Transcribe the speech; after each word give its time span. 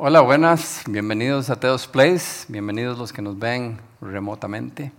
Hola, 0.00 0.20
buenas, 0.20 0.84
bienvenidos 0.86 1.50
a 1.50 1.58
Teos 1.58 1.88
Place, 1.88 2.44
bienvenidos 2.46 2.96
los 2.96 3.12
que 3.12 3.20
nos 3.20 3.36
ven 3.36 3.80
remotamente. 4.00 4.92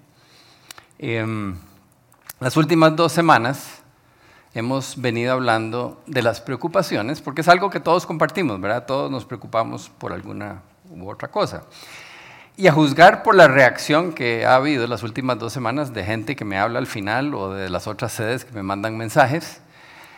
Em, 0.97 1.55
las 2.41 2.57
últimas 2.57 2.93
dos 2.97 3.13
semanas 3.13 3.81
hemos 4.53 4.99
venido 4.99 5.31
hablando 5.31 6.03
de 6.05 6.21
las 6.21 6.41
preocupaciones, 6.41 7.21
porque 7.21 7.39
es 7.39 7.47
algo 7.47 7.69
que 7.69 7.79
todos 7.79 8.05
compartimos, 8.05 8.59
¿verdad? 8.59 8.85
Todos 8.85 9.09
nos 9.09 9.23
preocupamos 9.23 9.87
por 9.87 10.11
alguna 10.11 10.63
u 10.89 11.09
otra 11.09 11.29
cosa. 11.29 11.63
Y 12.57 12.67
a 12.67 12.73
juzgar 12.73 13.23
por 13.23 13.35
la 13.35 13.47
reacción 13.47 14.11
que 14.11 14.45
ha 14.45 14.55
habido 14.55 14.85
las 14.85 15.01
últimas 15.01 15.39
dos 15.39 15.53
semanas 15.53 15.93
de 15.93 16.03
gente 16.03 16.35
que 16.35 16.43
me 16.43 16.59
habla 16.59 16.77
al 16.77 16.87
final 16.87 17.33
o 17.35 17.53
de 17.53 17.69
las 17.69 17.87
otras 17.87 18.11
sedes 18.11 18.43
que 18.43 18.51
me 18.51 18.63
mandan 18.63 18.97
mensajes, 18.97 19.61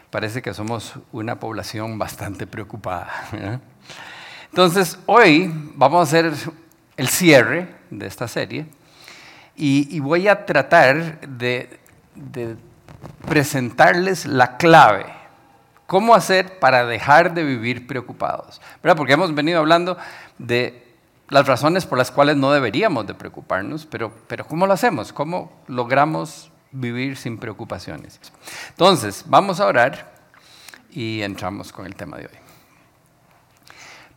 parece 0.10 0.42
que 0.42 0.56
somos 0.56 0.96
una 1.12 1.40
población 1.40 2.00
bastante 2.00 2.48
preocupada. 2.48 3.12
Entonces, 4.52 5.00
hoy 5.08 5.52
vamos 5.76 6.00
a 6.00 6.04
hacer 6.04 6.34
el 6.98 7.08
cierre 7.08 7.74
de 7.90 8.06
esta 8.06 8.28
serie 8.28 8.68
y, 9.56 10.00
voy 10.00 10.28
a 10.28 10.46
tratar 10.46 11.20
de, 11.28 11.80
presentarles 13.28 14.26
la 14.26 14.58
clave. 14.58 15.06
¿Cómo 15.88 16.14
hacer 16.16 16.60
para 16.60 16.86
dejar 16.86 17.34
de 17.34 17.44
vivir 17.44 17.88
preocupados? 17.88 18.62
Porque 18.82 19.14
hemos 19.14 19.34
venido 19.34 19.60
hablando 19.60 19.98
de 20.38 20.88
las 21.30 21.48
razones 21.48 21.86
por 21.86 21.98
las 21.98 22.12
cuales 22.12 22.38
no 22.38 22.52
deberíamos 22.52 23.08
de 23.08 23.14
preocuparnos, 23.14 23.86
pero 23.86 24.14
¿cómo 24.48 24.68
lo 24.68 24.74
hacemos? 24.74 25.12
¿Cómo 25.12 25.52
logramos 25.68 26.52
vivir 26.72 27.18
sin 27.18 27.38
preocupaciones. 27.38 28.20
Entonces, 28.70 29.24
vamos 29.28 29.60
a 29.60 29.68
orar 29.68 30.12
y 30.92 31.22
entramos 31.22 31.72
con 31.72 31.86
el 31.86 31.96
tema 31.96 32.18
de 32.18 32.26
hoy. 32.26 32.51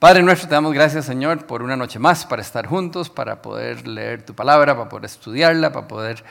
Padre 0.04 0.22
nuestro, 0.22 0.46
te 0.50 0.54
damos 0.54 0.74
gracias, 0.74 1.06
Señor, 1.06 1.46
por 1.46 1.62
una 1.62 1.78
noche 1.78 1.98
más 1.98 2.26
para 2.26 2.42
estar 2.42 2.66
juntos, 2.66 3.08
para 3.08 3.40
poder 3.40 3.88
leer 3.88 4.22
tu 4.22 4.34
palabra, 4.34 4.76
para 4.76 4.90
poder 4.90 5.06
estudiarla, 5.06 5.72
para 5.72 5.88
poder 5.88 6.22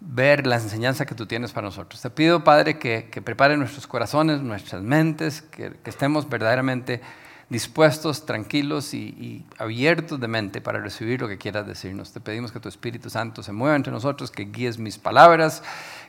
ver 0.00 0.46
la 0.46 0.56
enseñanza 0.56 1.04
que 1.04 1.14
tú 1.14 1.26
tienes 1.26 1.52
para 1.52 1.66
nosotros. 1.66 2.00
Te 2.00 2.08
pido, 2.08 2.42
Padre, 2.42 2.78
que, 2.78 3.10
que 3.10 3.20
prepare 3.20 3.58
nuestros 3.58 3.86
corazones, 3.86 4.40
nuestras 4.40 4.80
mentes, 4.80 5.42
que, 5.42 5.70
estemos 5.84 6.30
verdaderamente 6.30 7.02
dispuestos, 7.50 8.24
tranquilos 8.24 8.94
y, 8.94 9.08
y, 9.08 9.46
abiertos 9.58 10.18
de 10.18 10.26
mente 10.26 10.62
para 10.62 10.80
recibir 10.80 11.20
lo 11.20 11.28
que 11.28 11.36
quieras 11.36 11.66
decirnos. 11.66 12.14
Te 12.14 12.22
pedimos 12.22 12.52
que 12.52 12.60
tu 12.60 12.70
Espíritu 12.70 13.10
Santo 13.10 13.42
se 13.42 13.52
mueva 13.52 13.76
entre 13.76 13.92
nosotros, 13.92 14.30
que 14.30 14.44
guíes 14.44 14.78
mis 14.78 14.96
palabras, 14.96 15.62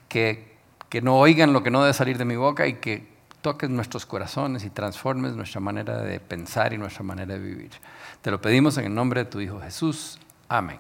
que, 0.08 0.56
que 0.88 1.02
no 1.02 1.18
oigan 1.18 1.52
lo 1.52 1.62
que 1.62 1.72
no 1.72 1.82
debe 1.82 1.94
salir 1.94 2.18
de 2.18 2.24
mi 2.24 2.38
boca 2.38 2.68
y 2.68 2.76
que 2.76 3.11
toques 3.42 3.70
nuestros 3.70 4.06
corazones 4.06 4.64
y 4.64 4.70
transformes 4.70 5.34
nuestra 5.34 5.60
manera 5.60 6.02
de 6.02 6.20
pensar 6.20 6.74
y 6.74 6.78
nuestra 6.78 7.04
manera 7.04 7.34
de 7.34 7.40
vivir. 7.40 7.72
Te 8.22 8.32
lo 8.32 8.42
pedimos 8.42 8.78
en 8.78 8.86
el 8.86 8.94
nombre 8.94 9.24
de 9.24 9.30
tu 9.30 9.40
Hijo 9.40 9.60
Jesús. 9.60 10.20
Amén. 10.48 10.80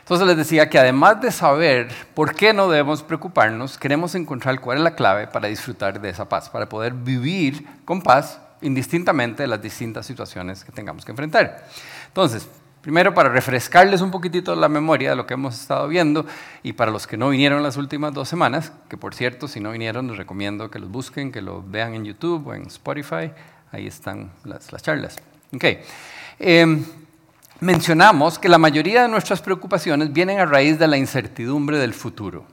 Entonces 0.00 0.26
les 0.26 0.36
decía 0.36 0.68
que 0.68 0.78
además 0.78 1.20
de 1.20 1.30
saber 1.30 1.88
por 2.14 2.34
qué 2.34 2.52
no 2.52 2.68
debemos 2.68 3.02
preocuparnos, 3.02 3.78
queremos 3.78 4.14
encontrar 4.14 4.60
cuál 4.60 4.78
es 4.78 4.84
la 4.84 4.94
clave 4.94 5.26
para 5.28 5.48
disfrutar 5.48 6.00
de 6.00 6.10
esa 6.10 6.28
paz, 6.28 6.50
para 6.50 6.68
poder 6.68 6.92
vivir 6.92 7.66
con 7.84 8.02
paz 8.02 8.40
indistintamente 8.60 9.44
de 9.44 9.46
las 9.46 9.62
distintas 9.62 10.04
situaciones 10.04 10.64
que 10.64 10.72
tengamos 10.72 11.04
que 11.04 11.12
enfrentar. 11.12 11.66
Entonces, 12.08 12.48
Primero, 12.82 13.14
para 13.14 13.28
refrescarles 13.28 14.00
un 14.00 14.10
poquitito 14.10 14.56
la 14.56 14.68
memoria 14.68 15.10
de 15.10 15.16
lo 15.16 15.24
que 15.24 15.34
hemos 15.34 15.58
estado 15.58 15.86
viendo 15.86 16.26
y 16.64 16.72
para 16.72 16.90
los 16.90 17.06
que 17.06 17.16
no 17.16 17.28
vinieron 17.28 17.62
las 17.62 17.76
últimas 17.76 18.12
dos 18.12 18.28
semanas, 18.28 18.72
que 18.88 18.96
por 18.96 19.14
cierto, 19.14 19.46
si 19.46 19.60
no 19.60 19.70
vinieron, 19.70 20.08
les 20.08 20.16
recomiendo 20.16 20.68
que 20.68 20.80
los 20.80 20.90
busquen, 20.90 21.30
que 21.30 21.42
lo 21.42 21.62
vean 21.62 21.94
en 21.94 22.04
YouTube 22.04 22.48
o 22.48 22.54
en 22.54 22.66
Spotify, 22.66 23.30
ahí 23.70 23.86
están 23.86 24.32
las, 24.42 24.66
charlas. 24.82 25.16
Okay. 25.54 25.80
Em, 26.40 26.84
mencionamos 27.62 28.40
que 28.40 28.48
la 28.48 28.58
mayoría 28.58 29.02
de 29.02 29.08
nuestras 29.08 29.40
preocupaciones 29.40 30.12
vienen 30.12 30.40
a 30.40 30.46
raíz 30.46 30.80
de 30.80 30.88
la 30.88 30.96
incertidumbre 30.96 31.78
del 31.78 31.94
futuro. 31.94 32.44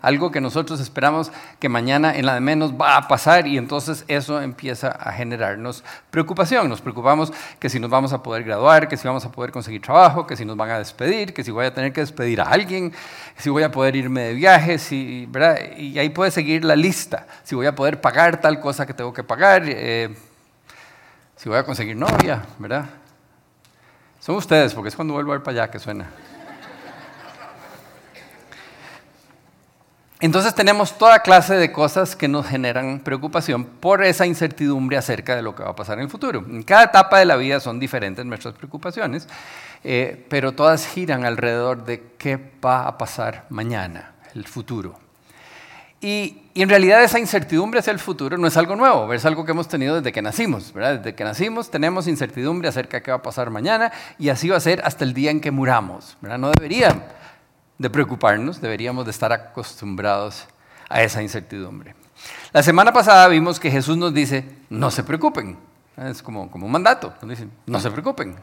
Algo 0.00 0.30
que 0.30 0.40
nosotros 0.40 0.80
esperamos 0.80 1.30
que 1.58 1.68
mañana 1.68 2.16
en 2.16 2.24
la 2.24 2.32
de 2.32 2.40
menos 2.40 2.72
va 2.72 2.96
a 2.96 3.06
pasar 3.06 3.46
y 3.46 3.58
entonces 3.58 4.06
eso 4.08 4.40
empieza 4.40 4.88
a 4.88 5.12
generarnos 5.12 5.84
preocupación. 6.10 6.70
Nos 6.70 6.80
preocupamos 6.80 7.34
que 7.58 7.68
si 7.68 7.78
nos 7.78 7.90
vamos 7.90 8.14
a 8.14 8.22
poder 8.22 8.44
graduar, 8.44 8.88
que 8.88 8.96
si 8.96 9.06
vamos 9.06 9.26
a 9.26 9.30
poder 9.30 9.52
conseguir 9.52 9.82
trabajo, 9.82 10.26
que 10.26 10.36
si 10.36 10.46
nos 10.46 10.56
van 10.56 10.70
a 10.70 10.78
despedir, 10.78 11.34
que 11.34 11.44
si 11.44 11.50
voy 11.50 11.66
a 11.66 11.74
tener 11.74 11.92
que 11.92 12.00
despedir 12.00 12.40
a 12.40 12.44
alguien, 12.44 12.94
si 13.36 13.50
voy 13.50 13.62
a 13.62 13.70
poder 13.70 13.94
irme 13.94 14.22
de 14.22 14.32
viaje, 14.32 14.78
si, 14.78 15.26
¿verdad? 15.28 15.58
y 15.76 15.98
ahí 15.98 16.08
puede 16.08 16.30
seguir 16.30 16.64
la 16.64 16.76
lista. 16.76 17.26
Si 17.44 17.54
voy 17.54 17.66
a 17.66 17.74
poder 17.74 18.00
pagar 18.00 18.40
tal 18.40 18.58
cosa 18.58 18.86
que 18.86 18.94
tengo 18.94 19.12
que 19.12 19.22
pagar, 19.22 19.64
eh, 19.66 20.16
si 21.36 21.50
voy 21.50 21.58
a 21.58 21.62
conseguir 21.64 21.94
novia, 21.94 22.42
¿verdad? 22.58 22.86
Son 24.26 24.34
ustedes, 24.34 24.74
porque 24.74 24.88
es 24.88 24.96
cuando 24.96 25.14
vuelvo 25.14 25.32
a 25.32 25.36
ir 25.36 25.42
para 25.44 25.62
allá 25.62 25.70
que 25.70 25.78
suena. 25.78 26.10
Entonces 30.18 30.52
tenemos 30.52 30.98
toda 30.98 31.20
clase 31.20 31.54
de 31.54 31.70
cosas 31.70 32.16
que 32.16 32.26
nos 32.26 32.44
generan 32.44 32.98
preocupación 32.98 33.64
por 33.64 34.02
esa 34.02 34.26
incertidumbre 34.26 34.96
acerca 34.96 35.36
de 35.36 35.42
lo 35.42 35.54
que 35.54 35.62
va 35.62 35.70
a 35.70 35.76
pasar 35.76 35.98
en 35.98 36.04
el 36.06 36.10
futuro. 36.10 36.44
En 36.44 36.64
cada 36.64 36.82
etapa 36.82 37.20
de 37.20 37.24
la 37.24 37.36
vida 37.36 37.60
son 37.60 37.78
diferentes 37.78 38.26
nuestras 38.26 38.54
preocupaciones, 38.54 39.28
eh, 39.84 40.26
pero 40.28 40.50
todas 40.50 40.88
giran 40.88 41.24
alrededor 41.24 41.84
de 41.84 42.14
qué 42.18 42.36
va 42.64 42.88
a 42.88 42.98
pasar 42.98 43.46
mañana, 43.48 44.14
el 44.34 44.48
futuro. 44.48 44.98
Y, 46.00 46.45
en 46.62 46.68
realidad 46.68 47.04
esa 47.04 47.18
incertidumbre 47.18 47.80
hacia 47.80 47.90
el 47.90 47.98
futuro 47.98 48.38
no 48.38 48.46
es 48.46 48.56
algo 48.56 48.76
nuevo, 48.76 49.12
es 49.12 49.24
algo 49.26 49.44
que 49.44 49.50
hemos 49.50 49.68
tenido 49.68 49.96
desde 49.96 50.12
que 50.12 50.22
nacimos. 50.22 50.72
Desde 50.72 51.14
que 51.14 51.24
nacimos 51.24 51.70
tenemos 51.70 52.06
incertidumbre 52.06 52.68
acerca 52.68 52.96
de 52.96 53.02
qué 53.02 53.10
va 53.10 53.18
a 53.18 53.22
pasar 53.22 53.50
mañana 53.50 53.92
y 54.18 54.30
así 54.30 54.48
va 54.48 54.56
a 54.56 54.60
ser 54.60 54.80
hasta 54.84 55.04
el 55.04 55.12
día 55.12 55.30
en 55.30 55.40
que 55.40 55.50
muramos. 55.50 56.16
No 56.20 56.50
deberían 56.50 57.04
de 57.78 57.90
preocuparnos, 57.90 58.60
deberíamos 58.60 59.04
de 59.04 59.10
estar 59.10 59.32
acostumbrados 59.32 60.46
a 60.88 61.02
esa 61.02 61.22
incertidumbre. 61.22 61.94
La 62.52 62.62
semana 62.62 62.92
pasada 62.92 63.28
vimos 63.28 63.60
que 63.60 63.70
Jesús 63.70 63.96
nos 63.96 64.14
dice, 64.14 64.44
no 64.70 64.90
se 64.90 65.02
preocupen. 65.02 65.58
Es 65.96 66.22
como, 66.22 66.50
como 66.50 66.66
un 66.66 66.72
mandato, 66.72 67.12
nos 67.20 67.30
dice, 67.30 67.48
no 67.66 67.80
se 67.80 67.90
preocupen. 67.90 68.36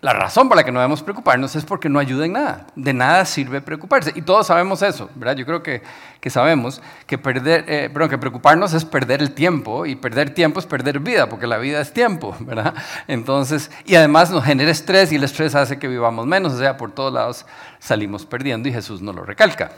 La 0.00 0.12
razón 0.12 0.48
por 0.48 0.56
la 0.56 0.62
que 0.62 0.70
no 0.70 0.78
debemos 0.78 1.02
preocuparnos 1.02 1.56
es 1.56 1.64
porque 1.64 1.88
no 1.88 1.98
ayuda 1.98 2.24
en 2.24 2.34
nada. 2.34 2.66
De 2.76 2.92
nada 2.92 3.24
sirve 3.24 3.60
preocuparse. 3.60 4.12
Y 4.14 4.22
todos 4.22 4.46
sabemos 4.46 4.80
eso, 4.82 5.10
¿verdad? 5.16 5.34
Yo 5.34 5.44
creo 5.44 5.62
que, 5.62 5.82
que 6.20 6.30
sabemos 6.30 6.80
que, 7.06 7.18
perder, 7.18 7.64
eh, 7.66 7.90
que 8.08 8.18
preocuparnos 8.18 8.74
es 8.74 8.84
perder 8.84 9.22
el 9.22 9.32
tiempo 9.32 9.86
y 9.86 9.96
perder 9.96 10.30
tiempo 10.34 10.60
es 10.60 10.66
perder 10.66 11.00
vida, 11.00 11.28
porque 11.28 11.48
la 11.48 11.58
vida 11.58 11.80
es 11.80 11.92
tiempo, 11.92 12.36
¿verdad? 12.40 12.74
Entonces, 13.08 13.72
y 13.84 13.96
además 13.96 14.30
nos 14.30 14.44
genera 14.44 14.70
estrés 14.70 15.10
y 15.10 15.16
el 15.16 15.24
estrés 15.24 15.56
hace 15.56 15.80
que 15.80 15.88
vivamos 15.88 16.26
menos, 16.26 16.52
o 16.52 16.58
sea, 16.58 16.76
por 16.76 16.92
todos 16.92 17.12
lados 17.12 17.44
salimos 17.80 18.24
perdiendo 18.24 18.68
y 18.68 18.72
Jesús 18.72 19.02
nos 19.02 19.16
lo 19.16 19.24
recalca. 19.24 19.72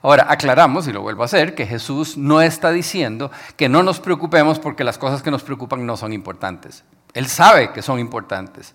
Ahora, 0.00 0.26
aclaramos, 0.28 0.86
y 0.86 0.92
lo 0.92 1.02
vuelvo 1.02 1.22
a 1.22 1.24
hacer, 1.26 1.54
que 1.54 1.66
Jesús 1.66 2.16
no 2.16 2.40
está 2.40 2.70
diciendo 2.70 3.30
que 3.56 3.68
no 3.68 3.82
nos 3.82 4.00
preocupemos 4.00 4.58
porque 4.58 4.84
las 4.84 4.98
cosas 4.98 5.22
que 5.22 5.30
nos 5.30 5.42
preocupan 5.42 5.84
no 5.84 5.96
son 5.96 6.12
importantes. 6.12 6.84
Él 7.16 7.28
sabe 7.28 7.72
que 7.72 7.80
son 7.80 7.98
importantes. 7.98 8.74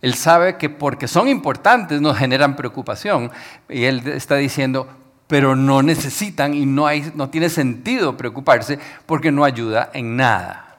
Él 0.00 0.14
sabe 0.14 0.56
que 0.56 0.70
porque 0.70 1.06
son 1.06 1.28
importantes 1.28 2.00
nos 2.00 2.16
generan 2.16 2.56
preocupación. 2.56 3.30
Y 3.68 3.84
Él 3.84 4.08
está 4.08 4.36
diciendo, 4.36 4.88
pero 5.26 5.54
no 5.54 5.82
necesitan 5.82 6.54
y 6.54 6.64
no, 6.64 6.86
no 7.14 7.28
tiene 7.28 7.50
sentido 7.50 8.16
preocuparse 8.16 8.78
porque 9.04 9.30
no 9.30 9.44
ayuda 9.44 9.90
en 9.92 10.16
nada. 10.16 10.78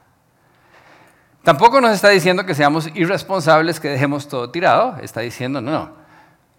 Tampoco 1.44 1.80
nos 1.80 1.92
está 1.92 2.08
diciendo 2.08 2.44
que 2.44 2.56
seamos 2.56 2.90
irresponsables, 2.92 3.78
que 3.78 3.88
dejemos 3.88 4.26
todo 4.26 4.50
tirado. 4.50 4.96
Está 5.00 5.20
diciendo, 5.20 5.60
no, 5.60 5.70
no, 5.70 5.92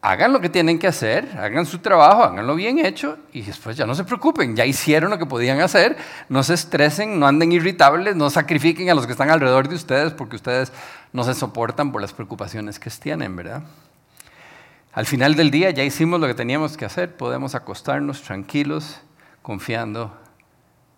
hagan 0.02 0.32
lo 0.32 0.40
que 0.40 0.50
tienen 0.50 0.80
que 0.80 0.88
hacer, 0.88 1.38
hagan 1.38 1.66
su 1.66 1.80
trabajo, 1.80 2.24
háganlo 2.24 2.56
bien 2.56 2.80
hecho 2.80 3.18
y 3.34 3.42
después 3.42 3.76
ya 3.76 3.86
no 3.86 3.96
se 3.96 4.04
preocupen, 4.04 4.56
ya 4.56 4.66
hicieron 4.66 5.10
lo 5.10 5.18
que 5.18 5.26
podían 5.26 5.60
hacer, 5.60 5.98
no 6.30 6.44
se 6.44 6.54
estresen, 6.54 7.20
no 7.20 7.28
anden 7.28 7.52
irritables, 7.52 8.16
no 8.16 8.30
sacrifiquen 8.30 8.90
a 8.90 8.94
los 8.94 9.06
que 9.06 9.12
están 9.14 9.30
alrededor 9.30 9.68
de 9.68 9.76
ustedes 9.76 10.14
porque 10.14 10.36
ustedes 10.36 10.72
no 11.14 11.24
se 11.24 11.34
soportan 11.34 11.92
por 11.92 12.02
las 12.02 12.14
preocupaciones 12.14 12.80
que 12.80 12.90
tienen, 12.90 13.36
¿verdad? 13.36 13.64
Al 14.94 15.06
final 15.06 15.36
del 15.36 15.52
día 15.52 15.70
ya 15.72 15.84
hicimos 15.84 16.20
lo 16.20 16.28
que 16.28 16.34
teníamos 16.34 16.78
que 16.78 16.86
hacer, 16.86 17.16
podemos 17.16 17.54
acostarnos 17.54 18.22
tranquilos, 18.24 19.00
confiando 19.42 20.18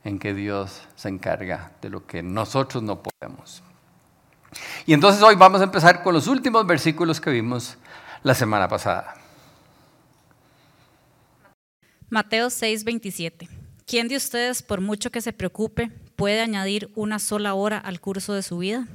en 0.04 0.19
que 0.19 0.34
Dios 0.34 0.88
se 0.95 1.10
encarga 1.10 1.72
de 1.81 1.90
lo 1.90 2.06
que 2.06 2.24
nosotros 2.24 2.81
no 2.84 3.02
podemos. 3.02 3.62
Y 4.86 4.94
entonces 4.94 5.22
hoy 5.22 5.36
vamos 5.36 5.62
a 5.62 5.66
empezar 5.66 6.02
con 6.02 6.13
los 6.13 6.28
últimos 6.28 6.66
versículos 6.66 7.19
que 7.22 7.30
vimos 7.30 7.78
la 8.24 8.33
semana 8.33 8.68
pasada. 8.68 9.16
Mateo 12.10 12.48
6:27. 12.50 13.48
¿Quién 13.86 14.07
de 14.07 14.18
ustedes, 14.18 14.62
por 14.62 14.81
mucho 14.81 15.12
que 15.12 15.21
se 15.21 15.33
preocupe, 15.33 15.92
puede 16.16 16.42
añadir 16.42 16.92
una 16.95 17.18
sola 17.18 17.54
hora 17.54 17.77
al 17.77 18.00
curso 18.00 18.33
de 18.33 18.44
su 18.44 18.60
vida? 18.60 18.86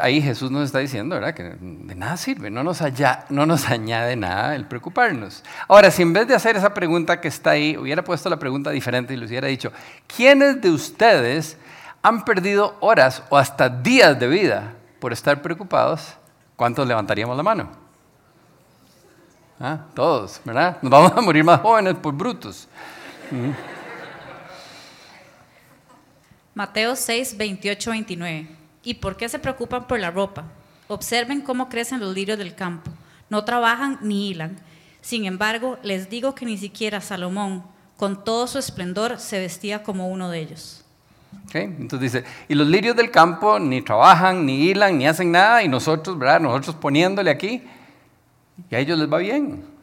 Ahí 0.00 0.22
Jesús 0.22 0.50
nos 0.50 0.64
está 0.64 0.78
diciendo, 0.78 1.16
¿verdad? 1.16 1.34
Que 1.34 1.42
de 1.42 1.94
nada 1.94 2.16
sirve, 2.16 2.50
no 2.50 2.62
nos, 2.62 2.80
no 3.28 3.44
nos 3.44 3.68
añade 3.68 4.16
nada 4.16 4.56
el 4.56 4.66
preocuparnos. 4.66 5.42
Ahora, 5.68 5.90
si 5.90 6.02
en 6.02 6.12
vez 6.12 6.26
de 6.26 6.34
hacer 6.34 6.56
esa 6.56 6.72
pregunta 6.72 7.20
que 7.20 7.28
está 7.28 7.50
ahí, 7.50 7.76
hubiera 7.76 8.02
puesto 8.02 8.30
la 8.30 8.38
pregunta 8.38 8.70
diferente 8.70 9.12
y 9.12 9.16
le 9.16 9.26
hubiera 9.26 9.48
dicho, 9.48 9.72
¿quiénes 10.06 10.62
de 10.62 10.70
ustedes 10.70 11.58
han 12.02 12.24
perdido 12.24 12.76
horas 12.80 13.22
o 13.30 13.36
hasta 13.36 13.68
días 13.68 14.18
de 14.20 14.28
vida 14.28 14.74
por 15.00 15.12
estar 15.12 15.42
preocupados, 15.42 16.16
¿cuántos 16.56 16.86
levantaríamos 16.86 17.36
la 17.36 17.42
mano? 17.42 17.70
¿Ah? 19.60 19.86
Todos, 19.94 20.40
¿verdad? 20.44 20.78
Nos 20.82 20.90
vamos 20.90 21.12
a 21.16 21.20
morir 21.20 21.44
más 21.44 21.60
jóvenes 21.60 21.94
por 21.94 22.14
brutos. 22.14 22.68
Mateo 26.54 26.94
6, 26.96 27.36
28, 27.36 27.90
29. 27.90 28.48
¿Y 28.82 28.94
por 28.94 29.16
qué 29.16 29.28
se 29.28 29.38
preocupan 29.38 29.86
por 29.86 29.98
la 29.98 30.10
ropa? 30.10 30.44
Observen 30.88 31.40
cómo 31.40 31.68
crecen 31.68 32.00
los 32.00 32.14
lirios 32.14 32.38
del 32.38 32.54
campo. 32.54 32.90
No 33.30 33.44
trabajan 33.44 33.98
ni 34.02 34.28
hilan. 34.28 34.58
Sin 35.00 35.24
embargo, 35.24 35.78
les 35.82 36.10
digo 36.10 36.34
que 36.34 36.46
ni 36.46 36.58
siquiera 36.58 37.00
Salomón, 37.00 37.64
con 37.96 38.24
todo 38.24 38.46
su 38.46 38.58
esplendor, 38.58 39.18
se 39.18 39.38
vestía 39.38 39.82
como 39.82 40.08
uno 40.08 40.30
de 40.30 40.40
ellos. 40.40 40.83
Entonces 41.52 42.12
dice, 42.12 42.24
y 42.48 42.54
los 42.54 42.66
lirios 42.66 42.96
del 42.96 43.10
campo 43.10 43.58
ni 43.60 43.80
trabajan, 43.80 44.44
ni 44.44 44.64
hilan, 44.64 44.98
ni 44.98 45.06
hacen 45.06 45.30
nada, 45.30 45.62
y 45.62 45.68
nosotros, 45.68 46.18
¿verdad? 46.18 46.40
Nosotros 46.40 46.76
poniéndole 46.76 47.30
aquí, 47.30 47.62
y 48.70 48.74
a 48.74 48.78
ellos 48.78 48.98
les 48.98 49.12
va 49.12 49.18
bien. 49.18 49.74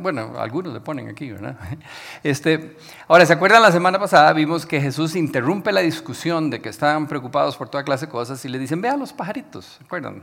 Bueno, 0.00 0.32
algunos 0.36 0.72
le 0.72 0.80
ponen 0.80 1.08
aquí, 1.08 1.30
¿verdad? 1.30 1.56
Este, 2.24 2.76
ahora, 3.06 3.24
¿se 3.24 3.32
acuerdan 3.32 3.62
la 3.62 3.70
semana 3.70 4.00
pasada? 4.00 4.32
Vimos 4.32 4.66
que 4.66 4.80
Jesús 4.80 5.14
interrumpe 5.14 5.70
la 5.70 5.80
discusión 5.80 6.50
de 6.50 6.60
que 6.60 6.68
estaban 6.68 7.06
preocupados 7.06 7.56
por 7.56 7.68
toda 7.68 7.84
clase 7.84 8.06
de 8.06 8.12
cosas 8.12 8.44
y 8.44 8.48
le 8.48 8.58
dicen, 8.58 8.80
vea 8.80 8.96
los 8.96 9.12
pajaritos, 9.12 9.76
¿se 9.78 9.84
acuerdan? 9.84 10.22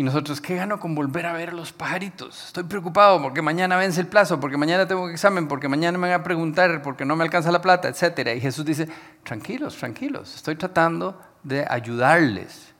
Y 0.00 0.02
nosotros, 0.02 0.40
¿qué 0.40 0.56
gano 0.56 0.80
con 0.80 0.94
volver 0.94 1.26
a 1.26 1.34
ver 1.34 1.52
los 1.52 1.74
pajaritos? 1.74 2.46
Estoy 2.46 2.64
preocupado 2.64 3.20
porque 3.20 3.42
mañana 3.42 3.76
vence 3.76 4.00
el 4.00 4.06
plazo, 4.06 4.40
porque 4.40 4.56
mañana 4.56 4.88
tengo 4.88 5.02
un 5.02 5.10
examen, 5.10 5.46
porque 5.46 5.68
mañana 5.68 5.98
me 5.98 6.08
van 6.08 6.18
a 6.18 6.24
preguntar, 6.24 6.80
porque 6.80 7.04
no 7.04 7.16
me 7.16 7.24
alcanza 7.24 7.52
la 7.52 7.60
plata, 7.60 7.86
etc. 7.86 8.30
Y 8.34 8.40
Jesús 8.40 8.64
dice, 8.64 8.88
tranquilos, 9.24 9.76
tranquilos, 9.76 10.34
estoy 10.34 10.56
tratando 10.56 11.20
de 11.42 11.66
ayudarles. 11.68 12.72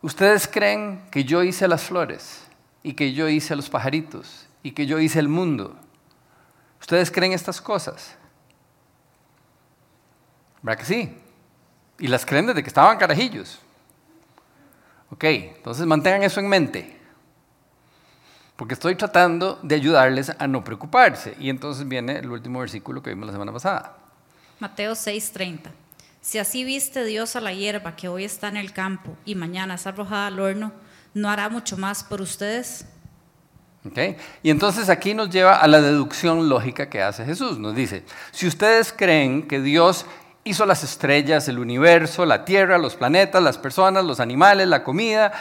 ¿Ustedes 0.00 0.48
creen 0.48 1.02
que 1.10 1.24
yo 1.24 1.42
hice 1.42 1.68
las 1.68 1.82
flores 1.82 2.42
y 2.82 2.94
que 2.94 3.12
yo 3.12 3.28
hice 3.28 3.54
los 3.54 3.68
pajaritos 3.68 4.48
y 4.62 4.72
que 4.72 4.86
yo 4.86 4.98
hice 4.98 5.18
el 5.18 5.28
mundo? 5.28 5.76
¿Ustedes 6.80 7.10
creen 7.10 7.32
estas 7.32 7.60
cosas? 7.60 8.16
¿Verdad 10.62 10.78
que 10.78 10.86
sí? 10.86 11.18
Y 11.98 12.06
las 12.06 12.24
creen 12.24 12.46
desde 12.46 12.62
que 12.62 12.68
estaban 12.70 12.96
carajillos. 12.96 13.60
Ok, 15.10 15.24
entonces 15.24 15.86
mantengan 15.86 16.22
eso 16.22 16.40
en 16.40 16.48
mente. 16.48 16.96
Porque 18.56 18.74
estoy 18.74 18.94
tratando 18.94 19.58
de 19.62 19.74
ayudarles 19.74 20.30
a 20.38 20.46
no 20.46 20.62
preocuparse. 20.62 21.34
Y 21.40 21.48
entonces 21.48 21.88
viene 21.88 22.18
el 22.18 22.30
último 22.30 22.60
versículo 22.60 23.02
que 23.02 23.10
vimos 23.10 23.26
la 23.26 23.32
semana 23.32 23.52
pasada. 23.52 23.96
Mateo 24.58 24.92
6:30. 24.92 25.70
Si 26.20 26.38
así 26.38 26.64
viste 26.64 27.04
Dios 27.04 27.34
a 27.36 27.40
la 27.40 27.54
hierba 27.54 27.96
que 27.96 28.08
hoy 28.08 28.24
está 28.24 28.48
en 28.48 28.58
el 28.58 28.72
campo 28.72 29.16
y 29.24 29.34
mañana 29.34 29.74
es 29.74 29.86
arrojada 29.86 30.26
al 30.26 30.38
horno, 30.38 30.72
¿no 31.14 31.30
hará 31.30 31.48
mucho 31.48 31.78
más 31.78 32.04
por 32.04 32.20
ustedes? 32.20 32.84
Okay. 33.88 34.18
Y 34.42 34.50
entonces 34.50 34.90
aquí 34.90 35.14
nos 35.14 35.30
lleva 35.30 35.56
a 35.56 35.66
la 35.66 35.80
deducción 35.80 36.50
lógica 36.50 36.90
que 36.90 37.00
hace 37.00 37.24
Jesús. 37.24 37.58
Nos 37.58 37.74
dice, 37.74 38.04
si 38.30 38.46
ustedes 38.46 38.92
creen 38.92 39.48
que 39.48 39.62
Dios 39.62 40.04
hizo 40.44 40.66
las 40.66 40.82
estrellas, 40.82 41.48
el 41.48 41.58
universo, 41.58 42.24
la 42.24 42.44
tierra, 42.44 42.78
los 42.78 42.96
planetas, 42.96 43.42
las 43.42 43.58
personas, 43.58 44.04
los 44.04 44.20
animales, 44.20 44.68
la 44.68 44.82
comida. 44.82 45.32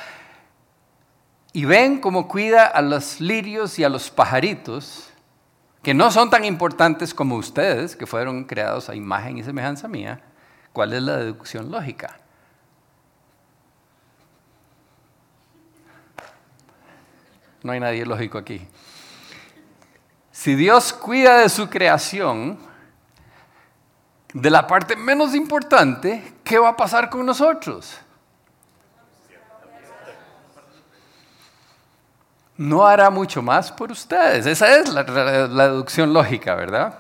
Y 1.54 1.66
ven 1.66 2.00
cómo 2.00 2.28
cuida 2.28 2.66
a 2.66 2.82
los 2.82 3.20
lirios 3.20 3.80
y 3.80 3.84
a 3.84 3.90
los 3.90 4.12
pajaritos, 4.12 5.10
que 5.82 5.94
no 5.94 6.12
son 6.12 6.30
tan 6.30 6.46
importantes 6.46 7.14
como 7.14 7.36
ustedes, 7.36 7.96
que 7.96 8.06
fueron 8.06 8.44
creados 8.44 8.90
a 8.90 8.96
imagen 8.96 9.38
y 9.38 9.44
semejanza 9.44 9.88
mía. 9.88 10.22
¿Cuál 10.74 10.94
es 10.94 11.02
la 11.02 11.18
deducción 11.18 11.72
lógica? 11.72 12.20
No 17.64 17.72
hay 17.72 17.80
nadie 17.80 18.06
lógico 18.06 18.38
aquí. 18.38 18.68
Si 20.32 20.56
Dios 20.56 20.94
cuida 20.94 21.40
de 21.40 21.50
su 21.50 21.70
creación, 21.70 22.69
de 24.34 24.50
la 24.50 24.68
parte 24.68 24.96
menos 24.96 25.34
importante, 25.34 26.36
¿qué 26.44 26.60
va 26.60 26.70
a 26.70 26.78
pasar 26.78 27.10
con 27.10 27.26
nosotros? 27.26 28.00
No 32.58 32.86
hará 32.86 33.10
mucho 33.10 33.42
más 33.42 33.72
por 33.72 33.92
ustedes. 33.92 34.46
Esa 34.46 34.76
es 34.76 34.90
la, 34.90 35.04
deducción 35.04 36.14
lógica, 36.14 36.56
¿verdad? 36.56 37.00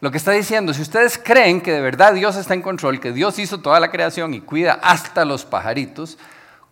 Lo 0.00 0.10
que 0.10 0.16
está 0.16 0.32
diciendo, 0.32 0.74
si 0.74 0.82
ustedes 0.82 1.16
creen 1.16 1.60
que 1.60 1.72
de 1.72 1.80
verdad 1.80 2.12
Dios 2.12 2.36
está 2.36 2.54
en 2.54 2.62
control, 2.62 3.00
que 3.00 3.12
Dios 3.12 3.38
hizo 3.38 3.60
toda 3.60 3.78
la 3.80 3.90
creación 3.90 4.34
y 4.34 4.40
cuida 4.40 4.80
hasta 4.82 5.24
los 5.24 5.44
pajaritos, 5.44 6.18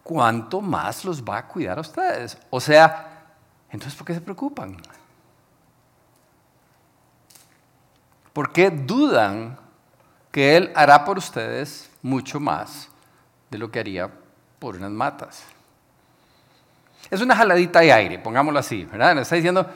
¿cuánto 0.03 0.61
más 0.61 1.05
los 1.05 1.23
va 1.23 1.39
a 1.39 1.47
cuidar 1.47 1.79
a 1.79 1.83
ustedes? 1.83 2.37
O 2.51 2.61
sea, 2.61 3.25
entonces 3.71 3.97
¿por 3.97 4.07
qué 4.07 4.15
se 4.15 4.21
preocupan? 4.21 4.77
¿Por 8.33 8.53
qué 8.53 8.71
dudan 8.71 9.57
que 10.31 10.57
Él 10.57 10.73
hará 10.75 11.05
por 11.05 11.19
ustedes 11.19 11.91
mucho 12.03 12.41
más 12.41 12.89
de 13.51 13.59
lo 13.59 13.71
que 13.71 13.81
haría 13.81 14.11
por 14.59 14.77
unas 14.77 14.91
matas. 14.91 15.45
Es 17.11 17.21
una 17.21 17.35
jaladita 17.35 17.81
de 17.81 17.93
aire, 17.93 18.19
pongámoslo 18.19 18.59
así, 18.59 18.85
¿verdad? 18.85 19.15
Le 19.15 19.23
está 19.23 19.37
diciendo, 19.37 19.67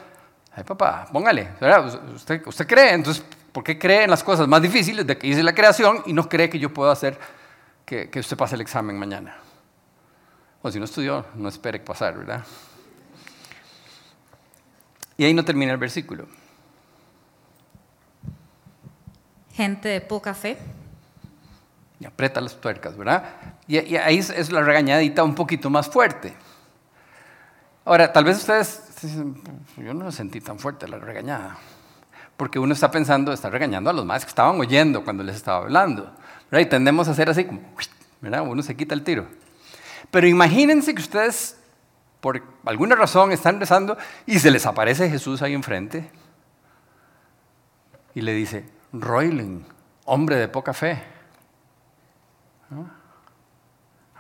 ay 0.54 0.64
papá, 0.64 1.08
póngale, 1.10 1.50
Usted, 2.14 2.46
usted 2.46 2.66
cree, 2.66 2.93
entonces, 2.93 3.25
¿por 3.52 3.64
qué 3.64 3.78
cree 3.78 4.04
en 4.04 4.10
las 4.10 4.22
cosas 4.22 4.46
más 4.46 4.60
difíciles 4.60 5.06
de 5.06 5.16
que 5.16 5.26
hice 5.26 5.43
la 5.43 5.54
creación 5.54 6.02
y 6.06 6.12
no 6.12 6.28
cree 6.28 6.50
que 6.50 6.58
yo 6.58 6.72
puedo 6.72 6.90
hacer 6.90 7.19
que, 7.87 8.10
que 8.10 8.20
usted 8.20 8.37
pase 8.37 8.55
el 8.55 8.60
examen 8.60 8.98
mañana? 8.98 9.37
O 10.60 10.70
si 10.70 10.78
no 10.78 10.84
estudió, 10.84 11.26
no 11.34 11.48
espere 11.48 11.81
pasar, 11.81 12.16
¿verdad? 12.16 12.44
Y 15.16 15.25
ahí 15.25 15.34
no 15.34 15.44
termina 15.44 15.72
el 15.72 15.78
versículo. 15.78 16.26
Gente 19.52 19.88
de 19.88 20.00
poca 20.00 20.34
fe. 20.34 20.58
Y 22.00 22.04
aprieta 22.04 22.40
las 22.40 22.60
tuercas, 22.60 22.96
¿verdad? 22.96 23.25
Y, 23.69 23.96
ahí 23.96 24.19
es, 24.19 24.50
la 24.50 24.62
regañadita 24.62 25.22
un 25.22 25.34
poquito 25.34 25.70
más 25.70 25.88
fuerte. 25.88 26.34
Ahora, 27.84 28.12
tal 28.12 28.25
vez 28.25 28.38
ustedes 28.38 28.82
dicen, 29.00 29.41
yo 29.76 29.94
no 29.94 30.05
lo 30.05 30.12
sentí 30.12 30.41
tan 30.41 30.58
fuerte 30.58 30.88
la 30.88 30.98
regañada. 30.98 31.56
Porque 32.36 32.58
uno 32.58 32.74
está 32.74 32.91
pensando, 32.91 33.32
está 33.32 33.50
regañando 33.50 33.91
a 33.91 33.93
los 33.93 34.05
más 34.05 34.24
que 34.24 34.31
estaban 34.31 34.58
oyendo 34.58 35.05
cuando 35.05 35.22
les 35.22 35.36
estaba 35.36 35.58
hablando. 35.58 36.12
¿verdad? 36.50 36.67
Y 36.67 36.69
tendemos 36.69 37.06
a 37.08 37.12
hacer 37.12 37.31
así 37.31 37.44
como, 37.44 37.60
¿verdad? 38.20 38.43
Uno 38.43 38.62
se 38.62 38.76
quita 38.76 38.94
el 38.94 39.05
tiro. 39.05 39.26
Pero 40.10 40.26
imagínense 40.26 40.94
que 40.94 41.03
ustedes, 41.03 41.56
por 42.20 42.43
alguna 42.65 42.96
razón, 42.96 43.32
están 43.32 43.60
rezando 43.60 43.96
y 44.26 44.38
se 44.38 44.50
les 44.50 44.67
aparece 44.67 45.08
Jesús 45.08 45.43
ahí 45.43 45.55
enfrente 45.55 46.10
y 48.15 48.20
le 48.20 48.34
dice, 48.34 48.65
Roiling, 48.93 49.65
hombre 50.05 50.37
de 50.37 50.49
poca 50.49 50.72
fe. 50.75 51.03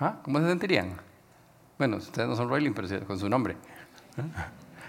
¿Ah? 0.00 0.16
¿Cómo 0.22 0.40
se 0.40 0.48
sentirían? 0.48 0.98
Bueno, 1.78 1.98
ustedes 1.98 2.28
no 2.28 2.36
son 2.36 2.48
Roiling, 2.48 2.74
pero 2.74 3.06
con 3.06 3.18
su 3.18 3.28
nombre. 3.28 3.56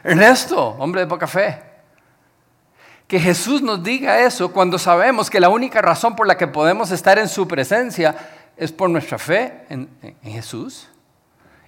Ernesto, 0.04 0.70
hombre 0.80 1.02
de 1.02 1.08
poca 1.08 1.28
fe. 1.28 1.62
Que 3.08 3.20
Jesús 3.20 3.62
nos 3.62 3.84
diga 3.84 4.22
eso 4.22 4.52
cuando 4.52 4.80
sabemos 4.80 5.30
que 5.30 5.40
la 5.40 5.50
única 5.50 5.82
razón 5.82 6.16
por 6.16 6.28
la 6.28 6.38
que 6.38 6.48
podemos 6.48 6.92
estar 6.92 7.20
en 7.20 7.28
su 7.28 7.48
presencia 7.48 8.16
es 8.56 8.72
por 8.72 8.90
nuestra 8.90 9.18
fe 9.18 9.66
en, 9.70 9.90
Jesús. 10.24 10.90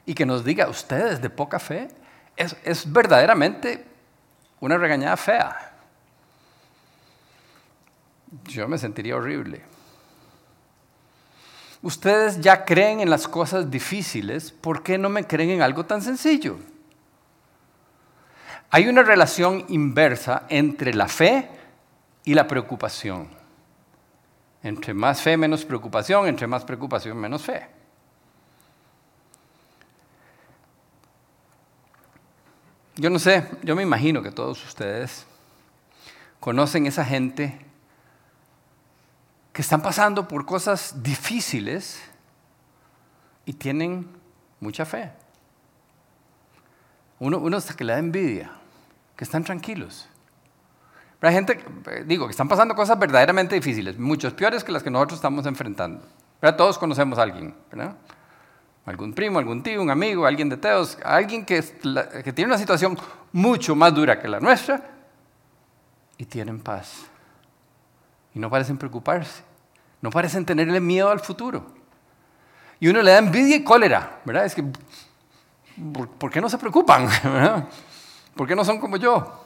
Y 0.06 0.14
que 0.14 0.26
nos 0.26 0.46
diga, 0.46 0.70
ustedes 0.70 1.22
de 1.22 1.30
poca 1.30 1.60
fe, 1.60 1.90
es, 2.38 2.56
es 2.64 2.92
verdaderamente 2.92 3.86
una 4.60 4.78
regañada 4.78 5.18
fea 5.18 5.75
yo 8.44 8.68
me 8.68 8.78
sentiría 8.78 9.16
horrible. 9.16 9.62
Ustedes 11.82 12.42
ya 12.42 12.66
creen 12.66 13.00
en 13.00 13.10
las 13.10 13.28
cosas 13.28 13.70
difíciles, 13.70 14.52
¿por 14.52 14.82
qué 14.82 14.98
no 14.98 15.10
me 15.10 15.26
creen 15.26 15.52
en 15.52 15.62
algo 15.62 15.86
tan 15.86 16.02
sencillo? 16.02 16.58
Hay 18.72 18.88
una 18.88 19.04
relación 19.04 19.66
inversa 19.70 20.44
entre 20.50 20.94
la 20.94 21.08
fe 21.08 21.48
y 22.24 22.34
la 22.34 22.48
preocupación. 22.48 23.30
Entre 24.64 24.94
más 24.96 25.22
fe, 25.22 25.38
menos 25.38 25.64
preocupación, 25.64 26.28
entre 26.28 26.48
más 26.48 26.66
preocupación, 26.66 27.18
menos 27.18 27.44
fe. 27.44 27.68
Yo 32.96 33.10
no 33.10 33.20
sé, 33.20 33.48
yo 33.62 33.76
me 33.76 33.84
imagino 33.84 34.24
que 34.24 34.32
todos 34.32 34.66
ustedes 34.66 35.26
conocen 36.40 36.88
esa 36.88 37.06
gente 37.06 37.60
que 39.56 39.62
están 39.62 39.82
pasando 39.82 40.28
por 40.28 40.46
cosas 40.46 41.02
difíciles 41.02 42.02
y 43.46 43.54
tienen 43.54 44.06
mucha 44.60 44.84
fe. 44.84 45.14
Uno, 47.20 47.38
uno 47.38 47.56
hasta 47.56 47.74
que 47.74 47.86
le 47.86 47.94
da 47.94 48.00
envidia, 48.00 48.52
que 49.16 49.24
están 49.24 49.46
tranquilos. 49.46 50.10
Pero 51.22 51.30
hay 51.30 51.36
gente, 51.36 51.64
eh, 51.90 52.04
digo, 52.06 52.26
que 52.26 52.32
están 52.32 52.50
pasando 52.50 52.76
cosas 52.76 53.00
verdaderamente 53.00 53.56
difíciles, 53.56 53.98
muchos 53.98 54.34
peores 54.34 54.62
que 54.62 54.74
las 54.74 54.84
que 54.84 54.92
nosotros 54.92 55.20
estamos 55.20 55.46
enfrentando. 55.46 56.06
¿Verdad? 56.42 56.58
Todos 56.58 56.78
conocemos 56.78 57.18
a 57.18 57.22
alguien, 57.22 57.56
¿verdad? 57.72 57.96
Algún 58.86 59.14
primo, 59.14 59.40
algún 59.40 59.64
tío, 59.64 59.82
un 59.82 59.90
amigo, 59.90 60.26
alguien 60.26 60.50
de 60.50 60.58
Teos, 60.58 60.98
alguien 61.02 61.46
que, 61.46 61.64
que 62.26 62.34
tiene 62.34 62.52
una 62.52 62.58
situación 62.58 62.98
mucho 63.32 63.74
más 63.74 63.96
dura 63.96 64.20
que 64.20 64.28
la 64.28 64.42
nuestra 64.42 64.82
y 66.18 66.26
tienen 66.26 66.60
paz. 66.60 67.10
Y 68.36 68.40
no 68.40 68.50
parecen 68.50 68.78
preocuparse, 68.78 69.44
no 70.02 70.12
parecen 70.12 70.46
tenerle 70.46 70.82
miedo 70.82 71.10
al 71.10 71.22
futuro. 71.22 71.66
Y 72.80 72.90
uno 72.90 73.02
le 73.02 73.12
da 73.12 73.18
envidia 73.18 73.56
y 73.56 73.64
cólera, 73.64 74.20
¿verdad? 74.26 74.46
Es 74.46 74.54
que, 74.54 74.64
¿por, 76.20 76.30
qué 76.30 76.42
no 76.42 76.50
se 76.50 76.58
preocupan? 76.58 77.08
¿Por 78.36 78.46
qué 78.46 78.56
no 78.56 78.66
son 78.66 78.80
como 78.80 78.98
yo? 78.98 79.46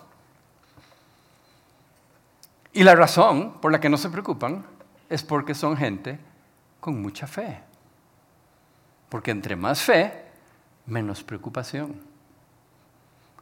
Y 2.73 2.83
la 2.83 2.95
razón 2.95 3.59
por 3.61 3.71
la 3.71 3.79
que 3.79 3.89
no 3.89 3.97
se 3.97 4.09
preocupan 4.09 4.65
es 5.07 5.23
porque 5.23 5.53
son 5.53 5.77
gente 5.77 6.19
con 6.79 6.99
mucha 6.99 7.27
fe. 7.27 7.61
Porque 9.09 9.29
entre 9.29 9.55
más 9.55 9.81
fe, 9.81 10.25
menos 10.87 11.23
preocupación. 11.23 12.01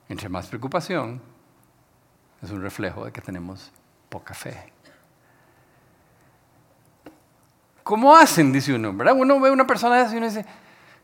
Entre 0.10 0.27
más 0.27 0.48
preocupación, 0.48 1.22
es 2.42 2.51
un 2.51 2.62
reflejo 2.62 3.06
de 3.06 3.12
que 3.12 3.22
tenemos 3.22 3.72
poca 4.10 4.34
fe. 4.34 4.74
¿Cómo 7.88 8.13
hacen? 8.13 8.51
Dice 8.51 8.74
uno, 8.74 8.91
¿verdad? 8.91 9.15
Uno 9.17 9.39
ve 9.39 9.50
una 9.50 9.65
persona 9.65 10.01
así 10.01 10.15
y 10.15 10.17
uno 10.17 10.25
dice, 10.25 10.46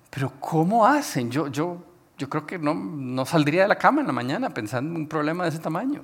pero 0.10 0.34
¿cómo 0.38 0.86
hacen? 0.86 1.32
Yo, 1.32 1.48
yo, 1.48 1.78
yo 2.18 2.28
creo 2.28 2.46
que 2.46 2.60
no, 2.60 2.74
no 2.74 3.26
saldría 3.26 3.62
de 3.62 3.70
la 3.70 3.78
cama 3.78 4.02
en 4.02 4.08
la 4.08 4.12
mañana 4.12 4.50
pensando 4.50 4.90
en 4.90 4.98
un 4.98 5.08
problema 5.08 5.44
de 5.46 5.52
ese 5.52 5.60
tamaño. 5.60 6.02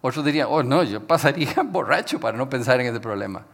Otros 0.00 0.24
dirían, 0.24 0.48
oh 0.50 0.64
no, 0.64 0.82
yo 0.82 1.06
pasaría 1.06 1.54
borracho 1.64 2.18
para 2.18 2.36
no 2.36 2.50
pensar 2.50 2.80
en 2.80 2.88
ese 2.88 2.98
problema. 2.98 3.44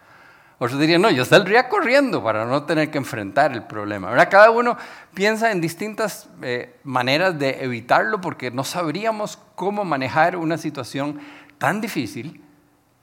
Otros 0.59 0.81
dirían, 0.81 1.03
no, 1.03 1.11
yo 1.11 1.27
saldría 1.27 1.69
corriendo 1.69 2.25
para 2.25 2.47
no 2.47 2.63
tener 2.63 2.91
que 2.91 2.97
enfrentar 2.97 3.53
el 3.53 3.65
problema. 3.65 4.17
Cada 4.31 4.51
uno 4.51 4.79
piensa 5.13 5.53
en 5.53 5.61
distintas 5.61 6.31
eh, 6.41 6.81
maneras 6.83 7.39
de 7.39 7.63
evitarlo 7.63 8.23
porque 8.23 8.51
no 8.51 8.65
sabríamos 8.65 9.39
cómo 9.55 9.85
manejar 9.85 10.35
una 10.35 10.57
situación 10.57 11.21
tan 11.59 11.83
difícil 11.83 12.43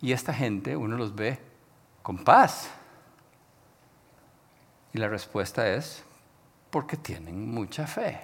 y 0.01 0.13
esta 0.13 0.33
gente 0.33 0.75
uno 0.75 0.97
los 0.97 1.13
ve 1.13 1.39
con 2.01 2.17
paz. 2.17 2.71
Y 4.95 4.97
la 4.97 5.09
respuesta 5.09 5.69
es 5.73 6.05
porque 6.69 6.95
tienen 6.95 7.51
mucha 7.51 7.85
fe. 7.85 8.17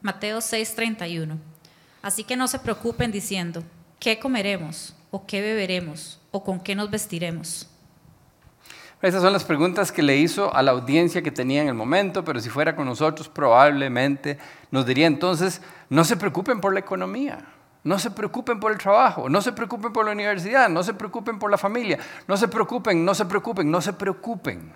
Mateo 0.00 0.38
6:31. 0.38 1.36
Así 2.00 2.22
que 2.22 2.36
no 2.36 2.46
se 2.46 2.60
preocupen 2.60 3.10
diciendo, 3.10 3.64
¿qué 3.98 4.20
comeremos? 4.20 4.94
¿O 5.10 5.26
qué 5.26 5.40
beberemos? 5.40 6.20
¿O 6.30 6.44
con 6.44 6.60
qué 6.60 6.76
nos 6.76 6.92
vestiremos? 6.92 7.68
Esas 9.02 9.20
son 9.20 9.32
las 9.32 9.42
preguntas 9.42 9.90
que 9.90 10.04
le 10.04 10.16
hizo 10.16 10.54
a 10.54 10.62
la 10.62 10.70
audiencia 10.70 11.22
que 11.22 11.32
tenía 11.32 11.62
en 11.62 11.68
el 11.68 11.74
momento, 11.74 12.24
pero 12.24 12.38
si 12.38 12.50
fuera 12.50 12.76
con 12.76 12.86
nosotros 12.86 13.28
probablemente 13.28 14.38
nos 14.70 14.86
diría 14.86 15.08
entonces, 15.08 15.60
no 15.90 16.04
se 16.04 16.16
preocupen 16.16 16.60
por 16.60 16.72
la 16.72 16.78
economía, 16.78 17.44
no 17.84 17.98
se 17.98 18.10
preocupen 18.10 18.60
por 18.60 18.72
el 18.72 18.78
trabajo, 18.78 19.28
no 19.28 19.40
se 19.40 19.52
preocupen 19.52 19.92
por 19.92 20.04
la 20.04 20.12
universidad, 20.12 20.68
no 20.68 20.82
se 20.82 20.94
preocupen 20.94 21.38
por 21.38 21.50
la 21.50 21.58
familia, 21.58 21.98
no 22.26 22.36
se 22.36 22.48
preocupen, 22.48 23.04
no 23.04 23.14
se 23.14 23.24
preocupen, 23.24 23.70
no 23.70 23.80
se 23.80 23.92
preocupen. 23.92 24.74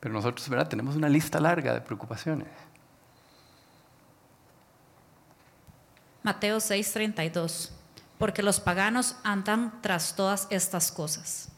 Pero 0.00 0.14
nosotros, 0.14 0.48
¿verdad? 0.48 0.68
Tenemos 0.68 0.96
una 0.96 1.08
lista 1.08 1.38
larga 1.40 1.74
de 1.74 1.80
preocupaciones. 1.80 2.48
Mateo 6.22 6.58
6:32, 6.58 7.70
porque 8.18 8.42
los 8.42 8.60
paganos 8.60 9.16
andan 9.24 9.80
tras 9.82 10.14
todas 10.16 10.46
estas 10.50 10.92
cosas. 10.92 11.48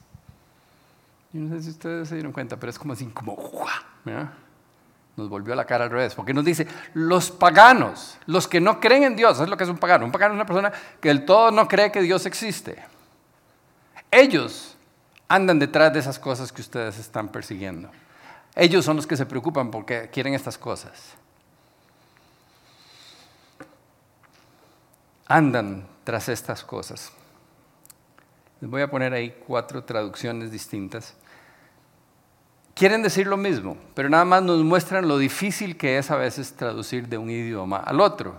Yo 1.32 1.40
no 1.40 1.54
sé 1.56 1.62
si 1.62 1.70
ustedes 1.70 2.08
se 2.08 2.14
dieron 2.16 2.32
cuenta, 2.32 2.56
pero 2.58 2.70
es 2.70 2.78
como 2.78 2.92
así, 2.92 3.06
como, 3.06 3.36
nos 5.16 5.28
volvió 5.28 5.54
la 5.54 5.64
cara 5.64 5.84
al 5.84 5.90
revés, 5.90 6.14
porque 6.14 6.32
nos 6.32 6.44
dice, 6.44 6.66
los 6.94 7.30
paganos, 7.30 8.18
los 8.26 8.48
que 8.48 8.60
no 8.60 8.80
creen 8.80 9.04
en 9.04 9.16
Dios, 9.16 9.40
es 9.40 9.48
lo 9.48 9.56
que 9.56 9.64
es 9.64 9.70
un 9.70 9.78
pagano. 9.78 10.04
Un 10.04 10.12
pagano 10.12 10.34
es 10.34 10.36
una 10.36 10.46
persona 10.46 10.72
que 11.00 11.08
del 11.08 11.24
todo 11.24 11.50
no 11.50 11.68
cree 11.68 11.92
que 11.92 12.00
Dios 12.00 12.26
existe. 12.26 12.82
Ellos 14.10 14.76
andan 15.28 15.58
detrás 15.58 15.92
de 15.92 16.00
esas 16.00 16.18
cosas 16.18 16.52
que 16.52 16.62
ustedes 16.62 16.98
están 16.98 17.28
persiguiendo. 17.28 17.90
Ellos 18.54 18.84
son 18.84 18.96
los 18.96 19.06
que 19.06 19.16
se 19.16 19.26
preocupan 19.26 19.70
porque 19.70 20.10
quieren 20.10 20.34
estas 20.34 20.58
cosas. 20.58 21.16
andan 25.32 25.86
tras 26.04 26.28
estas 26.28 26.62
cosas. 26.62 27.10
Les 28.60 28.70
voy 28.70 28.82
a 28.82 28.90
poner 28.90 29.12
ahí 29.12 29.34
cuatro 29.46 29.82
traducciones 29.84 30.50
distintas. 30.50 31.14
Quieren 32.74 33.02
decir 33.02 33.26
lo 33.26 33.36
mismo, 33.36 33.76
pero 33.94 34.08
nada 34.08 34.24
más 34.24 34.42
nos 34.42 34.62
muestran 34.64 35.06
lo 35.06 35.18
difícil 35.18 35.76
que 35.76 35.98
es 35.98 36.10
a 36.10 36.16
veces 36.16 36.54
traducir 36.54 37.08
de 37.08 37.18
un 37.18 37.28
idioma 37.28 37.78
al 37.78 38.00
otro. 38.00 38.34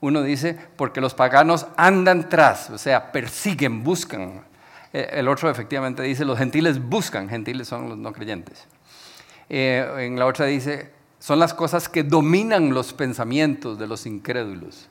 Uno 0.00 0.22
dice, 0.22 0.58
porque 0.76 1.00
los 1.00 1.14
paganos 1.14 1.66
andan 1.76 2.28
tras, 2.28 2.70
o 2.70 2.78
sea, 2.78 3.12
persiguen, 3.12 3.84
buscan. 3.84 4.44
Eh, 4.92 5.08
el 5.12 5.28
otro 5.28 5.48
efectivamente 5.48 6.02
dice, 6.02 6.24
los 6.24 6.36
gentiles 6.36 6.82
buscan, 6.82 7.28
gentiles 7.28 7.68
son 7.68 7.88
los 7.88 7.96
no 7.96 8.12
creyentes. 8.12 8.66
Eh, 9.48 9.88
en 9.98 10.18
la 10.18 10.26
otra 10.26 10.46
dice, 10.46 10.90
son 11.18 11.38
las 11.38 11.54
cosas 11.54 11.88
que 11.88 12.02
dominan 12.02 12.74
los 12.74 12.92
pensamientos 12.92 13.78
de 13.78 13.86
los 13.86 14.04
incrédulos 14.04 14.88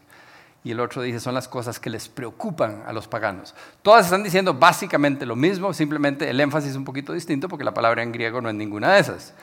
y 0.64 0.72
el 0.72 0.80
otro 0.80 1.02
dice 1.02 1.20
son 1.20 1.34
las 1.34 1.48
cosas 1.48 1.80
que 1.80 1.90
les 1.90 2.08
preocupan 2.08 2.84
a 2.86 2.94
los 2.94 3.08
paganos. 3.08 3.54
Todas 3.82 4.06
están 4.06 4.24
diciendo 4.24 4.54
básicamente 4.54 5.26
lo 5.26 5.36
mismo, 5.36 5.74
simplemente 5.74 6.30
el 6.30 6.40
énfasis 6.40 6.72
es 6.72 6.76
un 6.78 6.86
poquito 6.86 7.14
distinto 7.14 7.50
porque 7.50 7.66
la 7.66 7.74
palabra 7.74 8.02
en 8.02 8.12
griego 8.12 8.40
no 8.42 8.50
es 8.50 8.56
ninguna 8.56 8.94
de 8.94 9.00
esas. 9.02 9.34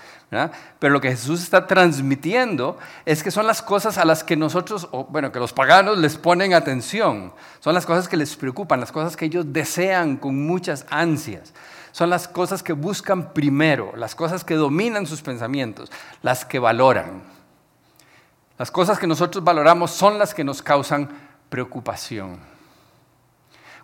Pero 0.78 0.92
lo 0.92 1.00
que 1.00 1.10
Jesús 1.10 1.42
está 1.42 1.66
transmitiendo 1.66 2.78
es 3.04 3.22
que 3.22 3.30
son 3.30 3.46
las 3.46 3.62
cosas 3.62 3.98
a 3.98 4.04
las 4.04 4.22
que 4.22 4.36
nosotros, 4.36 4.88
o 4.92 5.04
bueno, 5.04 5.32
que 5.32 5.40
los 5.40 5.52
paganos 5.52 5.98
les 5.98 6.16
ponen 6.16 6.54
atención, 6.54 7.32
son 7.58 7.74
las 7.74 7.84
cosas 7.84 8.08
que 8.08 8.16
les 8.16 8.36
preocupan, 8.36 8.80
las 8.80 8.92
cosas 8.92 9.16
que 9.16 9.26
ellos 9.26 9.52
desean 9.52 10.16
con 10.16 10.46
muchas 10.46 10.86
ansias. 10.88 11.52
Son 11.92 12.08
las 12.08 12.28
cosas 12.28 12.62
que 12.62 12.72
buscan 12.72 13.32
primero, 13.32 13.92
las 13.96 14.14
cosas 14.14 14.44
que 14.44 14.54
dominan 14.54 15.06
sus 15.06 15.22
pensamientos, 15.22 15.90
las 16.22 16.44
que 16.44 16.60
valoran. 16.60 17.39
Las 18.60 18.70
cosas 18.70 18.98
que 18.98 19.06
nosotros 19.06 19.42
valoramos 19.42 19.90
son 19.90 20.18
las 20.18 20.34
que 20.34 20.44
nos 20.44 20.60
causan 20.60 21.08
preocupación. 21.48 22.38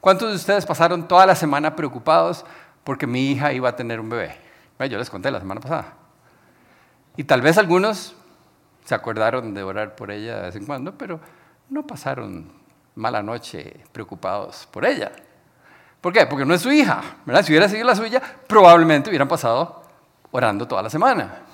¿Cuántos 0.03 0.29
de 0.29 0.35
ustedes 0.35 0.67
pasaron 0.67 1.09
toda 1.09 1.25
la 1.25 1.35
semana 1.35 1.75
preocupados 1.75 2.45
porque 2.85 3.07
mi 3.07 3.31
hija 3.31 3.55
iba 3.55 3.71
a 3.71 3.75
tener 3.75 4.01
un 4.01 4.11
bebé? 4.11 4.37
Yo 4.91 4.99
les 4.99 5.09
conté 5.09 5.31
la 5.31 5.39
semana 5.39 5.63
pasada. 5.63 5.95
Y 7.17 7.25
tal 7.25 7.41
vez 7.41 7.57
algunos 7.57 8.17
se 8.85 8.95
acordaron 8.95 9.55
de 9.55 9.63
orar 9.63 9.97
por 9.97 10.11
ella 10.11 10.37
de 10.37 10.43
vez 10.43 10.57
en 10.57 10.67
cuando, 10.67 10.93
pero 10.93 11.21
no 11.71 11.87
pasaron 11.87 12.53
mala 12.97 13.23
noche 13.23 13.83
preocupados 13.93 14.69
por 14.71 14.85
ella. 14.85 15.11
¿Por 16.03 16.13
qué? 16.13 16.27
Porque 16.27 16.45
no 16.45 16.53
es 16.53 16.61
su 16.61 16.71
hija. 16.71 17.01
Si 17.25 17.51
hubiera 17.51 17.71
sido 17.71 17.87
la 17.87 17.97
suya, 17.97 18.21
probablemente 18.47 19.09
hubieran 19.09 19.27
pasado 19.27 19.85
orando 20.33 20.69
toda 20.69 20.83
la 20.83 20.91
semana. 20.91 21.46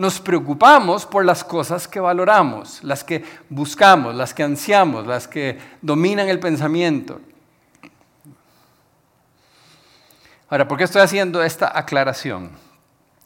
Nos 0.00 0.18
preocupamos 0.18 1.04
por 1.04 1.26
las 1.26 1.44
cosas 1.44 1.86
que 1.86 2.00
valoramos, 2.00 2.82
las 2.82 3.04
que 3.04 3.22
buscamos, 3.50 4.14
las 4.14 4.32
que 4.32 4.42
ansiamos, 4.42 5.06
las 5.06 5.28
que 5.28 5.58
dominan 5.82 6.26
el 6.30 6.40
pensamiento. 6.40 7.20
Ahora, 10.48 10.66
¿por 10.66 10.78
qué 10.78 10.84
estoy 10.84 11.02
haciendo 11.02 11.42
esta 11.42 11.78
aclaración? 11.78 12.50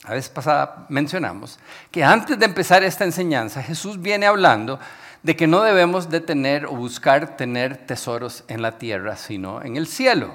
La 0.02 0.14
vez 0.14 0.28
pasada 0.28 0.84
mencionamos 0.88 1.60
que 1.92 2.02
antes 2.02 2.36
de 2.36 2.44
empezar 2.44 2.82
esta 2.82 3.04
enseñanza, 3.04 3.62
Jesús 3.62 4.02
viene 4.02 4.26
hablando 4.26 4.80
de 5.22 5.36
que 5.36 5.46
no 5.46 5.62
debemos 5.62 6.10
de 6.10 6.22
tener 6.22 6.66
o 6.66 6.72
buscar 6.72 7.36
tener 7.36 7.86
tesoros 7.86 8.42
en 8.48 8.62
la 8.62 8.78
tierra, 8.78 9.14
sino 9.14 9.62
en 9.62 9.76
el 9.76 9.86
cielo. 9.86 10.34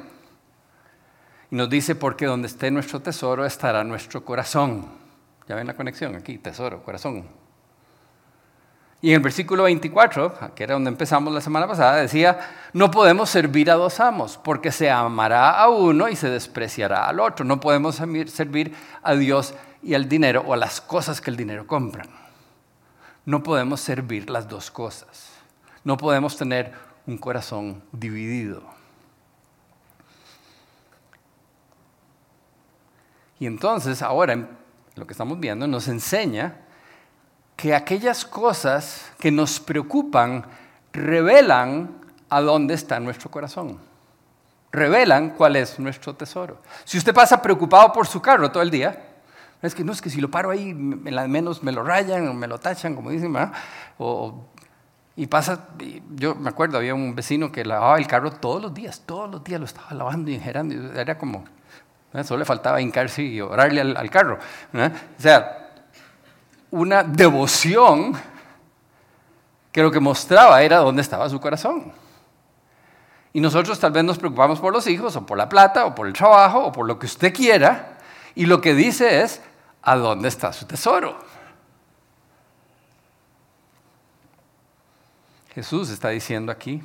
Y 1.51 1.57
nos 1.57 1.69
dice, 1.69 1.95
porque 1.95 2.27
donde 2.27 2.47
esté 2.47 2.71
nuestro 2.71 3.01
tesoro 3.01 3.45
estará 3.45 3.83
nuestro 3.83 4.23
corazón. 4.23 4.98
Ya 5.49 5.55
ven 5.55 5.65
la 5.65 5.75
conexión 5.75 6.15
aquí, 6.15 6.37
tesoro, 6.37 6.83
corazón. 6.83 7.25
Y 9.01 9.09
en 9.09 9.15
el 9.15 9.21
versículo 9.21 9.63
24, 9.63 10.53
que 10.53 10.63
era 10.63 10.75
donde 10.75 10.91
empezamos 10.91 11.33
la 11.33 11.41
semana 11.41 11.67
pasada, 11.67 11.95
decía, 11.95 12.39
no 12.71 12.91
podemos 12.91 13.31
servir 13.31 13.71
a 13.71 13.73
dos 13.73 13.99
amos, 13.99 14.37
porque 14.37 14.71
se 14.71 14.91
amará 14.91 15.59
a 15.59 15.69
uno 15.69 16.07
y 16.07 16.15
se 16.15 16.29
despreciará 16.29 17.07
al 17.07 17.19
otro. 17.19 17.45
No 17.45 17.59
podemos 17.59 17.95
servir 17.95 18.75
a 19.01 19.15
Dios 19.15 19.55
y 19.81 19.95
al 19.95 20.07
dinero 20.07 20.43
o 20.45 20.53
a 20.53 20.57
las 20.57 20.81
cosas 20.81 21.19
que 21.19 21.31
el 21.31 21.37
dinero 21.37 21.65
compra. 21.65 22.03
No 23.25 23.41
podemos 23.41 23.81
servir 23.81 24.29
las 24.29 24.47
dos 24.47 24.69
cosas. 24.69 25.31
No 25.83 25.97
podemos 25.97 26.37
tener 26.37 26.73
un 27.07 27.17
corazón 27.17 27.81
dividido. 27.91 28.61
Y 33.39 33.47
entonces, 33.47 34.03
ahora 34.03 34.58
lo 34.99 35.07
que 35.07 35.13
estamos 35.13 35.39
viendo, 35.39 35.65
nos 35.67 35.87
enseña 35.87 36.57
que 37.55 37.73
aquellas 37.73 38.25
cosas 38.25 39.11
que 39.19 39.31
nos 39.31 39.59
preocupan 39.59 40.45
revelan 40.93 41.89
a 42.29 42.41
dónde 42.41 42.73
está 42.73 42.99
nuestro 42.99 43.31
corazón. 43.31 43.79
Revelan 44.71 45.31
cuál 45.31 45.55
es 45.55 45.79
nuestro 45.79 46.15
tesoro. 46.15 46.61
Si 46.85 46.97
usted 46.97 47.13
pasa 47.13 47.41
preocupado 47.41 47.91
por 47.91 48.05
su 48.07 48.21
carro 48.21 48.51
todo 48.51 48.61
el 48.61 48.69
día, 48.69 49.07
es 49.61 49.75
que 49.75 49.83
no, 49.83 49.91
es 49.91 50.01
que 50.01 50.09
si 50.09 50.21
lo 50.21 50.29
paro 50.29 50.51
ahí, 50.51 50.69
al 50.69 51.29
menos 51.29 51.63
me 51.63 51.71
lo 51.71 51.83
rayan 51.83 52.27
o 52.27 52.33
me 52.33 52.47
lo 52.47 52.59
tachan, 52.59 52.95
como 52.95 53.09
dicen, 53.09 53.33
¿verdad? 53.33 53.51
O, 53.97 54.45
y 55.15 55.27
pasa, 55.27 55.67
yo 56.15 56.35
me 56.35 56.49
acuerdo, 56.49 56.77
había 56.77 56.95
un 56.95 57.13
vecino 57.13 57.51
que 57.51 57.65
lavaba 57.65 57.97
el 57.97 58.07
carro 58.07 58.31
todos 58.31 58.61
los 58.61 58.73
días, 58.73 59.01
todos 59.05 59.29
los 59.29 59.43
días 59.43 59.59
lo 59.59 59.65
estaba 59.65 59.91
lavando 59.93 60.31
y 60.31 60.35
enjerando, 60.35 60.93
era 60.93 61.17
como, 61.17 61.43
solo 62.23 62.39
le 62.39 62.45
faltaba 62.45 62.81
hincarse 62.81 63.21
y 63.21 63.39
orarle 63.39 63.81
al, 63.81 64.09
carro. 64.09 64.39
O 64.73 65.21
sea, 65.21 65.69
una 66.71 67.03
devoción 67.03 68.13
que 69.71 69.83
lo 69.83 69.91
que 69.91 69.99
mostraba 69.99 70.61
era 70.61 70.77
dónde 70.77 71.01
estaba 71.01 71.29
su 71.29 71.39
corazón. 71.39 71.91
Y 73.31 73.41
nosotros 73.41 73.79
tal 73.79 73.91
vez 73.91 74.03
nos 74.03 74.17
preocupamos 74.17 74.59
por 74.59 74.73
los 74.73 74.87
hijos, 74.87 75.15
o 75.15 75.25
por 75.25 75.37
la 75.37 75.47
plata, 75.47 75.85
o 75.85 75.93
por 75.93 76.07
el 76.07 76.13
trabajo, 76.13 76.65
o 76.65 76.71
por 76.71 76.87
lo 76.87 76.97
que 76.97 77.05
usted 77.05 77.33
quiera, 77.33 77.97
y 78.33 78.45
lo 78.45 78.59
que 78.59 78.73
dice 78.73 79.21
es, 79.21 79.41
¿a 79.83 79.95
dónde 79.95 80.27
está 80.27 80.51
su 80.51 80.65
tesoro? 80.65 81.19
Jesús 85.53 85.89
está 85.89 86.09
diciendo 86.09 86.51
aquí, 86.51 86.81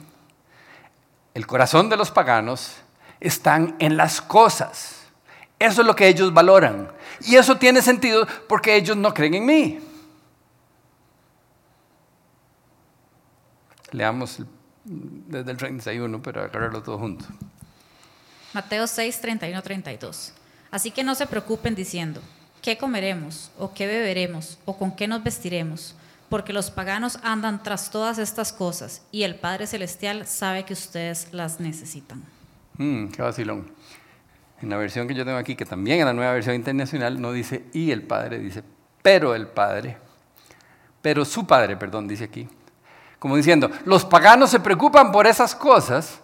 el 1.33 1.47
corazón 1.47 1.89
de 1.89 1.97
los 1.97 2.11
paganos 2.11 2.77
están 3.21 3.77
en 3.79 3.97
las 3.97 4.21
cosas. 4.21 5.04
Eso 5.65 5.81
es 5.81 5.87
lo 5.87 5.97
que 5.97 6.07
ellos 6.07 6.33
valoran. 6.33 6.91
Y 7.23 7.37
eso 7.37 7.57
tiene 7.57 7.81
sentido 7.81 8.27
porque 8.49 8.77
ellos 8.77 8.97
no 8.97 9.15
creen 9.15 9.35
en 9.35 9.47
mí. 9.47 9.79
Leamos 13.93 14.43
desde 14.85 15.51
el 15.51 15.57
31 15.57 16.21
para 16.21 16.45
agarrarlo 16.45 16.83
todo 16.83 16.99
junto. 16.99 17.25
Mateo 18.53 18.87
6, 18.87 19.21
31, 19.21 19.63
32. 19.63 20.35
Así 20.71 20.91
que 20.91 21.03
no 21.03 21.15
se 21.15 21.27
preocupen 21.27 21.75
diciendo, 21.75 22.21
¿qué 22.61 22.77
comeremos? 22.77 23.51
¿O 23.59 23.73
qué 23.73 23.87
beberemos? 23.87 24.59
¿O 24.67 24.77
con 24.77 24.95
qué 24.95 25.09
nos 25.09 25.23
vestiremos? 25.23 25.95
porque 26.29 26.53
los 26.53 26.71
paganos 26.73 27.21
andan 27.23 27.63
tras 27.63 27.91
todas 27.91 28.19
estas 28.19 28.53
cosas 28.53 29.03
y 29.13 29.23
el 29.23 29.37
Padre 29.37 29.69
Celestial 29.69 30.27
sabe 30.27 30.65
que 30.65 30.73
ustedes 30.73 31.29
las 31.31 31.61
necesitan. 31.61 32.25
Mm, 32.77 33.09
qué 33.09 33.23
vacilón. 33.23 33.71
En 34.65 34.71
la 34.71 34.79
versión 34.79 35.07
que 35.07 35.13
yo 35.13 35.27
tengo 35.27 35.37
aquí, 35.37 35.57
que 35.57 35.67
también 35.67 36.01
en 36.01 36.07
la 36.07 36.15
nueva 36.15 36.33
versión 36.33 36.55
internacional, 36.55 37.21
no 37.21 37.33
dice 37.33 37.67
y 37.75 37.91
el 37.91 38.03
Padre, 38.03 38.39
dice 38.39 38.65
pero 39.03 39.35
el 39.35 39.47
Padre. 39.47 39.99
Pero 41.03 41.27
su 41.27 41.47
Padre, 41.47 41.77
perdón, 41.77 42.09
dice 42.09 42.25
aquí. 42.25 42.49
Como 43.19 43.37
diciendo, 43.37 43.71
los 43.85 44.07
paganos 44.07 44.49
se 44.49 44.61
preocupan 44.61 45.13
por 45.13 45.27
esas 45.27 45.55
cosas, 45.55 46.19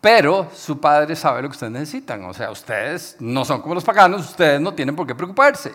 pero 0.00 0.50
su 0.52 0.80
Padre 0.80 1.14
sabe 1.14 1.42
lo 1.42 1.48
que 1.48 1.52
ustedes 1.52 1.72
necesitan. 1.72 2.24
O 2.24 2.34
sea, 2.34 2.50
ustedes 2.50 3.16
no 3.20 3.44
son 3.44 3.62
como 3.62 3.76
los 3.76 3.84
paganos, 3.84 4.28
ustedes 4.28 4.60
no 4.60 4.74
tienen 4.74 4.96
por 4.96 5.06
qué 5.06 5.14
preocuparse. 5.14 5.72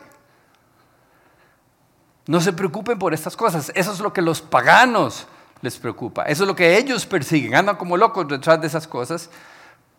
No 2.27 2.41
se 2.41 2.51
preocupen 2.51 2.99
por 2.99 3.13
estas 3.13 3.37
cosas. 3.37 3.71
Eso 3.73 3.93
es 3.93 4.01
lo 4.01 4.11
que 4.11 4.21
los 4.21 4.41
paganos 4.41 5.25
les 5.61 5.77
preocupa. 5.77 6.23
Eso 6.23 6.43
es 6.43 6.47
lo 6.49 6.55
que 6.55 6.77
ellos 6.77 7.05
persiguen. 7.05 7.55
Andan 7.55 7.77
como 7.77 7.95
locos 7.95 8.27
detrás 8.27 8.59
de 8.59 8.67
esas 8.67 8.85
cosas 8.85 9.29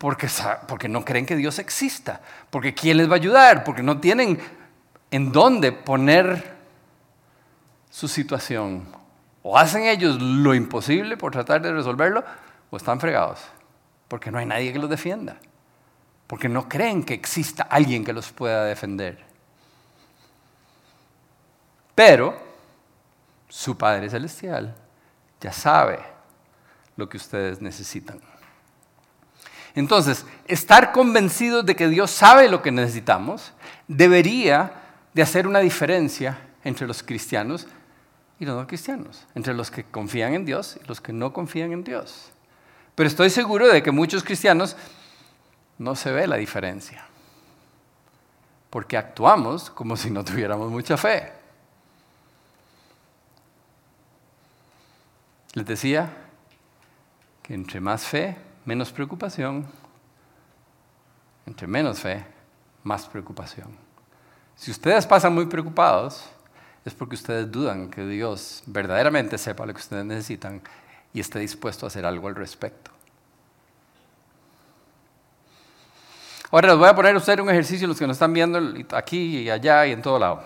porque, 0.00 0.30
porque 0.66 0.88
no 0.88 1.04
creen 1.04 1.26
que 1.26 1.37
Dios 1.37 1.59
exista. 1.59 2.23
Porque 2.49 2.73
¿quién 2.73 2.97
les 2.97 3.07
va 3.07 3.12
a 3.12 3.16
ayudar? 3.16 3.64
Porque 3.64 3.83
no 3.83 4.00
tienen 4.00 4.40
en 5.11 5.30
dónde 5.30 5.73
poner 5.73 6.56
su 7.91 8.08
situación. 8.08 8.89
O 9.43 9.58
hacen 9.58 9.84
ellos 9.84 10.19
lo 10.19 10.54
imposible 10.54 11.19
por 11.19 11.32
tratar 11.32 11.60
de 11.60 11.71
resolverlo 11.71 12.25
o 12.71 12.78
están 12.78 12.99
fregados. 12.99 13.41
Porque 14.08 14.30
no 14.30 14.39
hay 14.39 14.47
nadie 14.47 14.73
que 14.73 14.78
los 14.78 14.89
defienda. 14.89 15.36
Porque 16.26 16.49
no 16.49 16.67
creen 16.67 17.04
que 17.04 17.13
exista 17.13 17.65
alguien 17.65 18.02
que 18.02 18.15
los 18.15 18.32
pueda 18.32 18.65
defender. 18.65 19.23
Pero 21.95 22.41
su 23.50 23.76
Padre 23.76 24.08
Celestial 24.08 24.75
ya 25.43 25.52
sabe 25.52 25.99
lo 26.97 27.06
que 27.06 27.19
ustedes 27.19 27.60
necesitan. 27.60 28.29
Entonces, 29.80 30.26
estar 30.47 30.93
convencidos 30.93 31.66
de 31.66 31.75
que 31.75 31.88
Dios 31.88 32.10
sabe 32.10 32.49
lo 32.49 32.62
que 32.62 32.71
necesitamos 32.71 33.52
debería 33.88 34.73
de 35.14 35.23
hacer 35.23 35.47
una 35.47 35.58
diferencia 35.60 36.38
entre 36.62 36.86
los 36.86 37.02
cristianos 37.02 37.66
y 38.38 38.45
los 38.45 38.56
no 38.56 38.66
cristianos, 38.66 39.26
entre 39.34 39.54
los 39.54 39.71
que 39.71 39.84
confían 39.84 40.34
en 40.34 40.45
Dios 40.45 40.78
y 40.82 40.86
los 40.86 41.00
que 41.00 41.12
no 41.12 41.32
confían 41.32 41.73
en 41.73 41.82
Dios. 41.82 42.30
Pero 42.95 43.08
estoy 43.08 43.30
seguro 43.30 43.69
de 43.69 43.82
que 43.82 43.90
muchos 43.90 44.23
cristianos 44.23 44.76
no 45.78 45.97
se 45.97 46.12
ve 46.12 46.26
la 46.26 46.36
diferencia, 46.36 47.06
porque 48.69 48.99
actuamos 48.99 49.71
como 49.71 49.97
si 49.97 50.10
no 50.10 50.23
tuviéramos 50.25 50.71
mucha 50.71 50.97
fe. 50.97 51.32
Les 55.54 55.66
decía 55.66 56.12
que 57.43 57.54
entre 57.54 57.80
más 57.80 58.04
fe, 58.04 58.36
menos 58.64 58.92
preocupación. 58.92 59.66
Entre 61.46 61.66
menos 61.66 62.00
fe, 62.00 62.25
más 62.82 63.06
preocupación. 63.06 63.68
Si 64.54 64.70
ustedes 64.70 65.06
pasan 65.06 65.34
muy 65.34 65.46
preocupados, 65.46 66.25
es 66.84 66.94
porque 66.94 67.14
ustedes 67.14 67.50
dudan 67.50 67.90
que 67.90 68.06
Dios 68.06 68.62
verdaderamente 68.66 69.38
sepa 69.38 69.66
lo 69.66 69.73
que 69.73 69.80
ustedes 69.80 70.04
necesitan 70.04 70.60
y 71.12 71.20
esté 71.20 71.38
dispuesto 71.38 71.86
a 71.86 71.88
hacer 71.88 72.04
algo 72.04 72.28
al 72.28 72.34
respecto. 72.34 72.90
Ahora 76.50 76.68
les 76.68 76.78
voy 76.78 76.88
a 76.88 76.94
poner 76.94 77.14
a 77.14 77.18
ustedes 77.18 77.40
un 77.40 77.50
ejercicio, 77.50 77.86
los 77.86 77.99
que 77.99 78.06
nos 78.06 78.16
están 78.16 78.32
viendo 78.32 78.60
aquí 78.92 79.38
y 79.38 79.50
allá 79.50 79.86
y 79.86 79.92
en 79.92 80.02
todo 80.02 80.18
lado. 80.18 80.42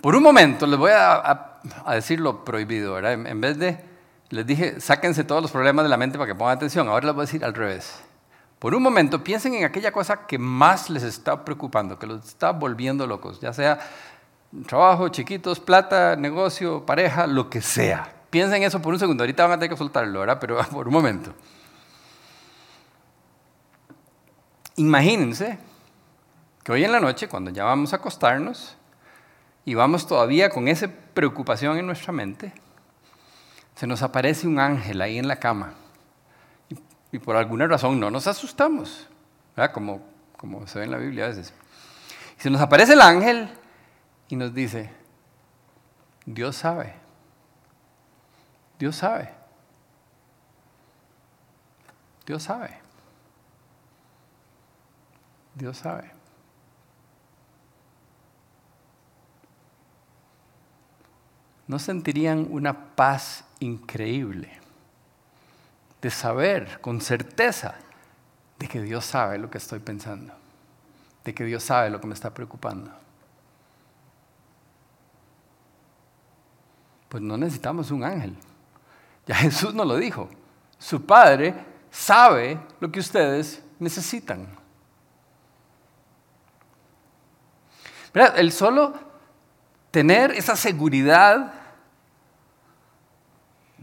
Por 0.00 0.16
un 0.16 0.22
momento 0.22 0.66
les 0.66 0.78
voy 0.78 0.92
a 0.94 1.54
a 1.84 1.94
decir 1.94 2.20
lo 2.20 2.44
prohibido, 2.44 2.94
¿verdad? 2.94 3.12
En, 3.12 3.40
vez 3.40 3.58
de, 3.58 3.78
les 4.34 4.46
dije, 4.46 4.80
sáquense 4.80 5.22
todos 5.22 5.40
los 5.40 5.52
problemas 5.52 5.84
de 5.84 5.88
la 5.88 5.96
mente 5.96 6.18
para 6.18 6.26
que 6.26 6.34
pongan 6.34 6.56
atención, 6.56 6.88
ahora 6.88 7.06
les 7.06 7.14
voy 7.14 7.22
a 7.22 7.26
decir 7.26 7.44
al 7.44 7.54
revés. 7.54 8.00
Por 8.58 8.74
un 8.74 8.82
momento 8.82 9.22
piensen 9.22 9.54
en 9.54 9.64
aquella 9.64 9.92
cosa 9.92 10.26
que 10.26 10.38
más 10.38 10.90
les 10.90 11.04
está 11.04 11.44
preocupando, 11.44 11.98
que 11.98 12.06
los 12.06 12.26
está 12.26 12.50
volviendo 12.50 13.06
locos, 13.06 13.40
ya 13.40 13.52
sea 13.52 13.78
trabajo, 14.66 15.08
chiquitos, 15.08 15.60
plata, 15.60 16.16
negocio, 16.16 16.84
pareja, 16.84 17.26
lo 17.26 17.48
que 17.48 17.60
sea. 17.60 18.12
Piensen 18.30 18.56
en 18.56 18.64
eso 18.64 18.82
por 18.82 18.92
un 18.92 18.98
segundo, 18.98 19.22
ahorita 19.22 19.44
van 19.44 19.52
a 19.52 19.56
tener 19.56 19.70
que 19.70 19.76
soltarlo, 19.76 20.20
¿verdad? 20.20 20.38
Pero 20.40 20.58
por 20.72 20.88
un 20.88 20.94
momento. 20.94 21.32
Imagínense 24.76 25.58
que 26.64 26.72
hoy 26.72 26.84
en 26.84 26.90
la 26.90 26.98
noche, 26.98 27.28
cuando 27.28 27.52
ya 27.52 27.62
vamos 27.62 27.92
a 27.92 27.96
acostarnos, 27.96 28.76
y 29.64 29.74
vamos 29.74 30.06
todavía 30.06 30.50
con 30.50 30.68
esa 30.68 30.88
preocupación 31.14 31.78
en 31.78 31.86
nuestra 31.86 32.12
mente, 32.12 32.52
se 33.74 33.86
nos 33.86 34.02
aparece 34.02 34.46
un 34.46 34.58
ángel 34.58 35.00
ahí 35.00 35.18
en 35.18 35.28
la 35.28 35.36
cama 35.36 35.74
y, 37.10 37.18
por 37.18 37.36
alguna 37.36 37.66
razón 37.66 38.00
no 38.00 38.10
nos 38.10 38.26
asustamos, 38.26 39.08
Como, 39.72 40.00
como 40.36 40.66
se 40.66 40.80
ve 40.80 40.84
en 40.84 40.90
la 40.90 40.96
Biblia 40.96 41.26
a 41.26 41.28
veces. 41.28 41.52
Y 42.38 42.42
se 42.42 42.50
nos 42.50 42.60
aparece 42.60 42.94
el 42.94 43.00
ángel 43.00 43.48
y 44.28 44.36
nos 44.36 44.52
dice, 44.52 44.90
Dios 46.26 46.56
sabe, 46.56 46.94
Dios 48.78 48.96
sabe, 48.96 49.32
Dios 52.26 52.42
sabe, 52.42 52.78
Dios 55.54 55.76
sabe. 55.76 56.14
¿no 61.66 61.78
sentirían 61.78 62.46
una 62.50 62.94
paz 62.94 63.44
increíble 63.64 64.50
de 66.00 66.10
saber 66.10 66.80
con 66.80 67.00
certeza 67.00 67.76
de 68.58 68.68
que 68.68 68.80
Dios 68.82 69.04
sabe 69.04 69.38
lo 69.38 69.50
que 69.50 69.58
estoy 69.58 69.78
pensando, 69.78 70.34
de 71.24 71.34
que 71.34 71.44
Dios 71.44 71.62
sabe 71.62 71.90
lo 71.90 72.00
que 72.00 72.06
me 72.06 72.14
está 72.14 72.32
preocupando? 72.32 72.90
Pues 77.08 77.22
no 77.22 77.36
necesitamos 77.36 77.90
un 77.90 78.04
ángel. 78.04 78.36
Ya 79.26 79.34
Jesús 79.36 79.74
nos 79.74 79.86
lo 79.86 79.96
dijo. 79.96 80.28
Su 80.78 81.06
Padre 81.06 81.54
sabe 81.90 82.58
lo 82.80 82.90
que 82.92 83.00
ustedes 83.00 83.62
necesitan. 83.78 84.46
El 88.12 88.52
solo 88.52 88.94
tener 89.90 90.32
esa 90.32 90.54
seguridad 90.54 91.63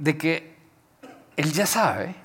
de 0.01 0.17
que 0.17 0.55
Él 1.37 1.53
ya 1.53 1.67
sabe, 1.67 2.15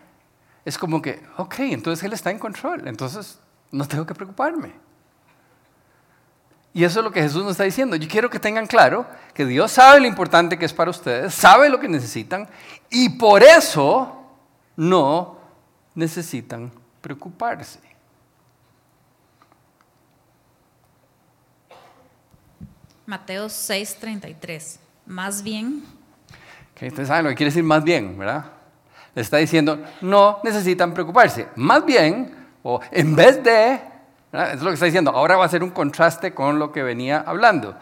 es 0.65 0.79
como 0.79 1.03
que, 1.03 1.23
ok, 1.37 1.61
entonces 1.61 2.03
Él 2.05 2.15
está 2.15 2.31
en 2.31 2.39
control, 2.39 2.89
entonces 2.89 3.39
no 3.71 3.87
tengo 3.87 4.07
que 4.07 4.15
preocuparme. 4.15 4.73
Y 6.73 6.85
eso 6.85 7.01
es 7.01 7.05
lo 7.05 7.13
que 7.13 7.23
Jesús 7.23 7.43
nos 7.43 7.53
está 7.53 7.65
diciendo. 7.65 7.97
Yo 7.97 8.09
quiero 8.09 8.29
que 8.31 8.39
tengan 8.39 8.67
claro 8.67 9.07
que 9.35 9.47
Dios 9.47 9.73
sabe 9.73 10.01
lo 10.01 10.07
importante 10.07 10.59
que 10.59 10.65
es 10.65 10.73
para 10.73 10.91
ustedes, 10.91 11.35
sabe 11.35 11.69
lo 11.69 11.79
que 11.79 11.89
necesitan 11.89 12.49
y 12.91 13.11
por 13.11 13.43
eso 13.43 14.25
no 14.75 15.39
necesitan 15.95 16.73
preocuparse. 17.01 17.81
Mateo 23.07 23.47
6:33. 23.47 24.79
Más 25.07 25.43
bien, 25.43 25.85
Que 26.77 26.89
ustedes 26.89 27.09
saben 27.09 27.25
lo 27.25 27.31
que 27.31 27.37
quiere 27.37 27.51
decir 27.51 27.65
más 27.65 27.83
bien, 27.83 28.19
¿verdad? 28.19 28.45
Le 29.15 29.23
está 29.23 29.39
diciendo, 29.39 29.83
no 30.03 30.41
necesitan 30.45 30.93
preocuparse. 30.93 31.49
Más 31.57 31.85
bien, 31.87 32.35
o 32.63 32.81
en 32.91 33.17
vez 33.17 33.43
de, 33.43 33.81
¿verdad? 34.31 34.53
es 34.53 34.61
lo 34.61 34.69
que 34.69 34.75
está 34.75 34.85
diciendo, 34.85 35.11
ahora 35.11 35.37
va 35.37 35.47
a 35.47 35.49
ser 35.49 35.63
un 35.63 35.71
contraste 35.71 36.35
con 36.35 36.59
lo 36.59 36.71
que 36.73 36.83
venía 36.83 37.25
hablando. 37.27 37.75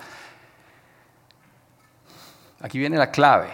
Aquí 2.61 2.79
viene 2.79 2.97
la 2.97 3.11
clave. 3.11 3.51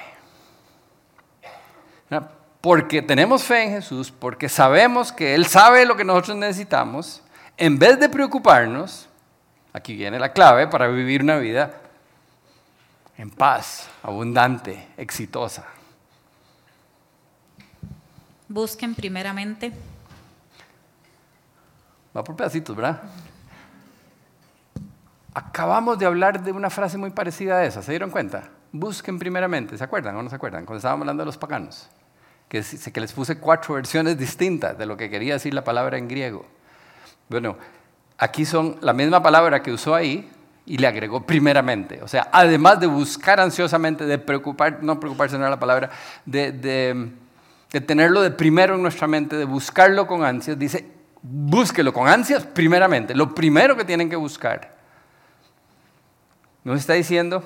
Porque 2.61 3.01
tenemos 3.01 3.43
fe 3.43 3.63
en 3.63 3.71
Jesús, 3.71 4.13
porque 4.13 4.51
sabemos 4.51 5.13
que 5.13 5.35
Él 5.35 5.47
sabe 5.47 5.87
lo 5.87 5.97
que 5.97 6.05
nosotros 6.05 6.37
necesitamos, 6.37 7.23
en 7.57 7.79
vez 7.79 7.99
de 7.99 8.11
preocuparnos, 8.11 9.09
aquí 9.73 9.97
viene 9.97 10.19
la 10.19 10.35
clave 10.35 10.67
para 10.67 10.87
vivir 10.89 11.23
una 11.23 11.39
vida 11.39 11.71
en 13.21 13.29
paz, 13.29 13.91
abundante, 14.03 14.89
exitosa. 14.97 15.67
busquen 18.49 18.95
primeramente. 18.95 19.71
Va 22.17 22.25
por 22.25 22.35
pedacitos, 22.35 22.75
¿verdad? 22.75 23.03
Acabamos 25.35 25.99
de 25.99 26.07
hablar 26.07 26.43
de 26.43 26.51
una 26.51 26.71
frase 26.71 26.97
muy 26.97 27.11
parecida 27.11 27.59
a 27.59 27.65
esa, 27.67 27.83
¿se 27.83 27.93
dieron 27.93 28.11
cuenta? 28.11 28.49
Busquen 28.73 29.19
primeramente, 29.19 29.77
¿se 29.77 29.85
acuerdan 29.85 30.17
o 30.17 30.23
no 30.23 30.31
se 30.31 30.37
acuerdan? 30.37 30.65
Cuando 30.65 30.79
estábamos 30.79 31.03
hablando 31.03 31.21
de 31.21 31.27
los 31.27 31.37
paganos, 31.37 31.91
que, 32.49 32.65
que 32.91 33.01
les 33.03 33.13
puse 33.13 33.39
cuatro 33.39 33.75
versiones 33.75 34.17
distintas 34.17 34.79
de 34.79 34.87
lo 34.87 34.97
que 34.97 35.11
quería 35.11 35.35
decir 35.35 35.53
la 35.53 35.63
palabra 35.63 35.99
en 35.99 36.09
griego. 36.09 36.47
Bueno, 37.29 37.59
aquí 38.17 38.47
son 38.47 38.79
la 38.81 38.95
misma 38.95 39.23
palabra 39.23 39.63
que 39.63 39.73
usó 39.73 39.95
ahí 39.95 40.33
y 40.71 40.79
le 40.79 40.87
agregó 40.87 41.27
primeramente. 41.27 42.01
O 42.01 42.07
sea, 42.07 42.29
además 42.31 42.79
de 42.79 42.87
buscar 42.87 43.41
ansiosamente, 43.41 44.07
de 44.07 44.19
preocupar, 44.19 44.85
no 44.85 45.01
preocuparse 45.01 45.35
no 45.37 45.41
era 45.43 45.51
la 45.51 45.59
palabra, 45.59 45.91
de, 46.25 46.53
de- 46.53 47.81
tenerlo 47.81 48.23
de 48.23 48.31
primero 48.31 48.77
en 48.77 48.83
nuestra 48.83 49.09
mente, 49.09 49.35
de 49.37 49.45
buscarlo 49.45 50.07
con 50.07 50.23
ansias, 50.25 50.57
dice, 50.57 50.87
búsquelo 51.23 51.93
con 51.93 52.07
ansias 52.07 52.47
primeramente, 52.47 53.17
lo 53.17 53.35
primero 53.35 53.77
que 53.77 53.85
tienen 53.85 54.09
que 54.09 54.15
buscar. 54.15 54.77
Nos 56.63 56.79
está 56.79 56.93
diciendo, 56.93 57.43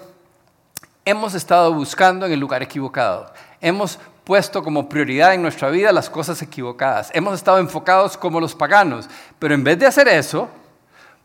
hemos 1.06 1.32
estado 1.32 1.72
buscando 1.72 2.26
en 2.26 2.32
el 2.32 2.40
lugar 2.40 2.62
equivocado. 2.62 3.32
Hemos 3.58 3.98
puesto 4.24 4.62
como 4.62 4.86
prioridad 4.86 5.32
en 5.32 5.40
nuestra 5.40 5.70
vida 5.70 5.92
las 5.92 6.10
cosas 6.10 6.42
equivocadas. 6.42 7.10
Hemos 7.14 7.34
estado 7.36 7.56
enfocados 7.58 8.18
como 8.18 8.38
los 8.38 8.54
paganos. 8.54 9.08
Pero 9.38 9.54
en 9.54 9.64
vez 9.64 9.78
de 9.78 9.86
hacer 9.86 10.08
eso, 10.08 10.50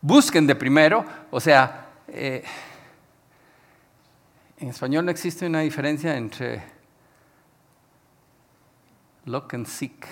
busquen 0.00 0.46
de 0.46 0.54
primero, 0.54 1.04
o 1.30 1.40
sea, 1.40 1.88
eh, 2.12 2.44
en 4.58 4.68
español 4.68 5.04
no 5.04 5.10
existe 5.10 5.46
una 5.46 5.60
diferencia 5.60 6.16
entre 6.16 6.62
look 9.24 9.54
and 9.54 9.66
seek. 9.66 10.06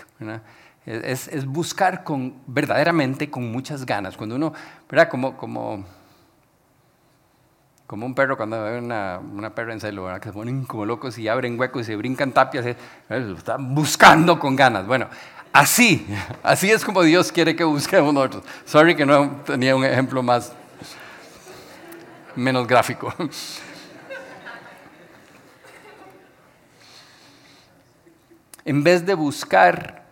Es, 0.86 1.44
buscar 1.44 2.02
con, 2.02 2.34
verdaderamente 2.46 3.30
con 3.30 3.50
muchas 3.52 3.84
ganas. 3.84 4.16
Cuando 4.16 4.36
uno, 4.36 4.54
¿verdad? 4.88 5.08
Como, 5.10 5.36
como, 5.36 5.84
como 7.86 8.06
un 8.06 8.14
perro 8.14 8.38
cuando 8.38 8.62
ve 8.64 8.78
una, 8.78 9.18
una 9.18 9.54
perra 9.54 9.74
en 9.74 9.80
celo, 9.80 10.08
que 10.18 10.28
se 10.28 10.32
ponen 10.32 10.64
como 10.64 10.86
locos 10.86 11.18
y 11.18 11.28
abren 11.28 11.60
huecos 11.60 11.82
y 11.82 11.84
se 11.84 11.96
brincan 11.96 12.32
tapias, 12.32 12.64
están 13.10 13.74
buscando 13.74 14.38
con 14.38 14.56
ganas. 14.56 14.86
Bueno, 14.86 15.08
así, 15.52 16.06
así 16.42 16.70
es 16.70 16.84
como 16.84 17.02
Dios 17.02 17.32
quiere 17.32 17.54
que 17.54 17.64
busquemos 17.64 18.14
nosotros. 18.14 18.44
Sorry 18.64 18.96
que 18.96 19.04
no 19.04 19.42
tenía 19.44 19.76
un 19.76 19.84
ejemplo 19.84 20.22
más, 20.22 20.54
menos 22.38 22.66
gráfico. 22.66 23.12
En 28.64 28.84
vez 28.84 29.04
de 29.06 29.14
buscar 29.14 30.04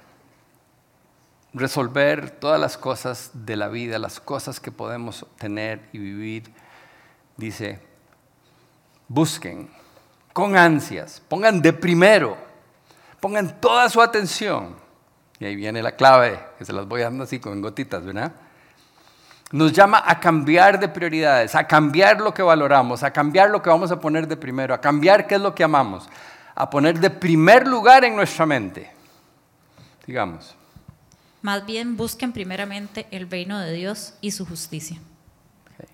resolver 1.53 2.31
todas 2.31 2.61
las 2.61 2.77
cosas 2.77 3.31
de 3.33 3.57
la 3.57 3.69
vida, 3.69 3.99
las 3.99 4.19
cosas 4.21 4.61
que 4.61 4.71
podemos 4.71 5.27
tener 5.39 5.89
y 5.93 5.99
vivir, 5.99 6.53
dice, 7.37 7.81
busquen 9.09 9.71
con 10.33 10.57
ansias, 10.57 11.23
pongan 11.29 11.62
de 11.62 11.73
primero, 11.73 12.37
pongan 13.21 13.61
toda 13.61 13.89
su 13.89 14.03
atención. 14.03 14.77
Y 15.39 15.45
ahí 15.45 15.57
viene 15.57 15.83
la 15.83 15.93
clave, 15.93 16.41
que 16.59 16.65
se 16.65 16.73
las 16.73 16.87
voy 16.87 17.03
dando 17.03 17.25
así 17.25 17.39
con 17.39 17.61
gotitas, 17.61 18.05
¿verdad? 18.05 18.33
Nos 19.53 19.73
llama 19.73 20.03
a 20.05 20.19
cambiar 20.19 20.81
de 20.81 20.89
prioridades, 20.89 21.55
a 21.55 21.67
cambiar 21.67 22.21
lo 22.21 22.35
que 22.35 22.43
valoramos, 22.43 23.03
a 23.03 23.13
cambiar 23.13 23.51
lo 23.51 23.63
que 23.63 23.71
vamos 23.71 23.93
a 23.93 24.01
poner 24.01 24.27
de 24.27 24.37
primero, 24.37 24.75
a 24.75 24.81
cambiar 24.81 25.27
qué 25.27 25.37
es 25.37 25.41
lo 25.41 25.55
que 25.55 25.63
amamos, 25.63 26.09
a 26.55 26.69
poner 26.69 26.99
de 26.99 27.11
primer 27.11 27.67
lugar 27.67 28.05
en 28.05 28.17
nuestra 28.17 28.45
mente. 28.45 28.91
Digamos. 30.07 30.57
Más 31.43 31.65
bien 31.65 31.97
busquen 31.97 32.33
primeramente 32.33 33.07
el 33.13 33.31
reino 33.31 33.59
de 33.61 33.73
Dios 33.73 34.15
y 34.21 34.33
su 34.33 34.45
justicia. 34.45 34.99
Ok. 35.79 35.89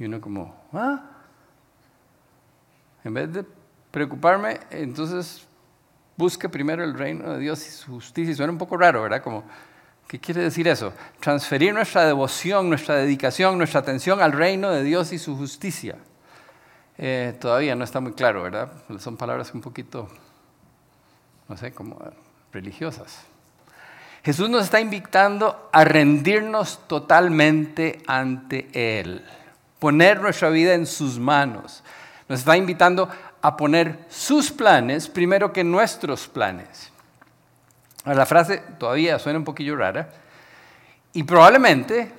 Y 0.00 0.04
uno 0.06 0.20
como, 0.20 0.56
¿ah? 0.72 1.02
En 3.04 3.14
vez 3.14 3.32
de 3.32 3.44
preocuparme, 3.92 4.58
entonces 4.70 5.46
busque 6.16 6.48
primero 6.48 6.82
el 6.82 6.94
reino 6.94 7.34
de 7.34 7.38
Dios 7.38 7.64
y 7.66 7.70
su 7.70 7.92
justicia. 7.92 8.32
Y 8.32 8.34
suena 8.34 8.52
un 8.52 8.58
poco 8.58 8.76
raro, 8.76 9.02
¿verdad? 9.02 9.22
Como, 9.22 9.44
¿qué 10.08 10.18
quiere 10.18 10.42
decir 10.42 10.68
eso? 10.68 10.92
Transferir 11.20 11.74
nuestra 11.74 12.04
devoción, 12.04 12.68
nuestra 12.68 12.96
dedicación, 12.96 13.58
nuestra 13.58 13.80
atención 13.80 14.20
al 14.20 14.32
reino 14.32 14.70
de 14.70 14.82
Dios 14.82 15.12
y 15.12 15.18
su 15.18 15.36
justicia. 15.36 15.96
Eh, 16.96 17.36
todavía 17.40 17.74
no 17.74 17.84
está 17.84 18.00
muy 18.00 18.12
claro, 18.12 18.42
¿verdad? 18.42 18.70
Son 18.98 19.16
palabras 19.16 19.52
un 19.52 19.60
poquito, 19.60 20.08
no 21.48 21.56
sé, 21.56 21.72
como 21.72 21.98
religiosas. 22.52 23.24
Jesús 24.24 24.48
nos 24.48 24.64
está 24.64 24.80
invitando 24.80 25.68
a 25.70 25.84
rendirnos 25.84 26.80
totalmente 26.86 28.00
ante 28.06 28.68
Él, 28.72 29.22
poner 29.78 30.20
nuestra 30.20 30.48
vida 30.48 30.72
en 30.74 30.86
sus 30.86 31.18
manos. 31.18 31.82
Nos 32.28 32.38
está 32.38 32.56
invitando 32.56 33.08
a 33.42 33.54
poner 33.54 33.98
sus 34.08 34.50
planes 34.50 35.08
primero 35.08 35.52
que 35.52 35.62
nuestros 35.62 36.26
planes. 36.26 36.90
La 38.04 38.26
frase 38.26 38.58
todavía 38.78 39.18
suena 39.18 39.38
un 39.38 39.44
poquillo 39.44 39.76
rara 39.76 40.10
y 41.12 41.22
probablemente, 41.22 42.12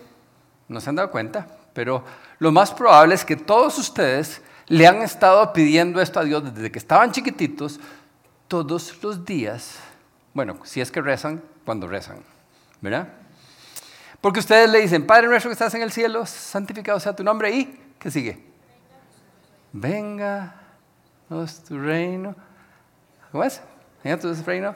no 0.68 0.80
se 0.80 0.90
han 0.90 0.96
dado 0.96 1.12
cuenta, 1.12 1.48
pero 1.74 2.04
lo 2.40 2.52
más 2.52 2.72
probable 2.72 3.14
es 3.14 3.24
que 3.24 3.36
todos 3.36 3.78
ustedes 3.78 4.42
le 4.68 4.88
han 4.88 5.02
estado 5.02 5.54
pidiendo 5.54 6.02
esto 6.02 6.20
a 6.20 6.24
Dios 6.24 6.56
desde 6.56 6.72
que 6.72 6.80
estaban 6.80 7.12
chiquititos, 7.12 7.80
todos 8.48 9.02
los 9.04 9.26
días. 9.26 9.80
Bueno, 10.34 10.58
si 10.64 10.82
es 10.82 10.92
que 10.92 11.02
rezan, 11.02 11.44
cuando 11.66 11.88
rezan, 11.88 12.18
¿verdad? 12.82 13.08
Porque 14.22 14.40
ustedes 14.40 14.70
le 14.70 14.80
dicen, 14.80 15.06
Padre 15.06 15.28
nuestro 15.28 15.50
que 15.50 15.54
estás 15.54 15.74
en 15.76 15.84
el 15.84 15.92
cielo, 15.92 16.26
santificado 16.26 17.00
sea 17.00 17.16
tu 17.16 17.24
nombre, 17.24 17.52
y 17.52 17.80
¿qué 18.00 18.10
sigue? 18.10 18.44
Venga, 19.72 20.56
tu 21.68 21.80
reino. 21.80 22.36
¿Cómo 23.32 23.44
es? 23.44 23.62
Venga 24.04 24.18
tu 24.18 24.34
reino. 24.46 24.74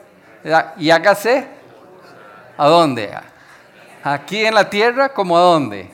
Y 0.78 0.90
hágase, 0.90 1.48
¿a 2.58 2.68
dónde? 2.68 3.18
Aquí 4.04 4.46
en 4.46 4.54
la 4.54 4.70
tierra, 4.70 5.10
como 5.10 5.38
a 5.38 5.42
dónde? 5.42 5.92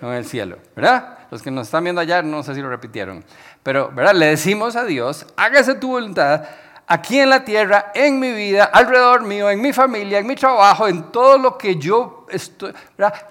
En 0.00 0.08
el 0.08 0.26
cielo, 0.26 0.58
¿verdad? 0.74 1.18
Los 1.30 1.42
que 1.42 1.50
nos 1.50 1.68
están 1.68 1.84
viendo 1.84 2.00
allá, 2.00 2.22
no 2.22 2.42
sé 2.42 2.54
si 2.54 2.60
lo 2.60 2.68
repitieron. 2.68 3.24
Pero, 3.62 3.90
¿verdad? 3.92 4.14
Le 4.14 4.26
decimos 4.26 4.76
a 4.76 4.84
Dios, 4.84 5.26
hágase 5.36 5.74
tu 5.76 5.88
voluntad 5.88 6.44
aquí 6.86 7.18
en 7.18 7.30
la 7.30 7.44
tierra, 7.44 7.92
en 7.94 8.18
mi 8.18 8.32
vida, 8.32 8.64
alrededor 8.64 9.22
mío, 9.22 9.48
en 9.48 9.60
mi 9.60 9.72
familia, 9.72 10.18
en 10.18 10.26
mi 10.26 10.34
trabajo, 10.34 10.86
en 10.86 11.10
todo 11.10 11.38
lo 11.38 11.56
que 11.56 11.76
yo 11.76 12.26
estoy, 12.28 12.74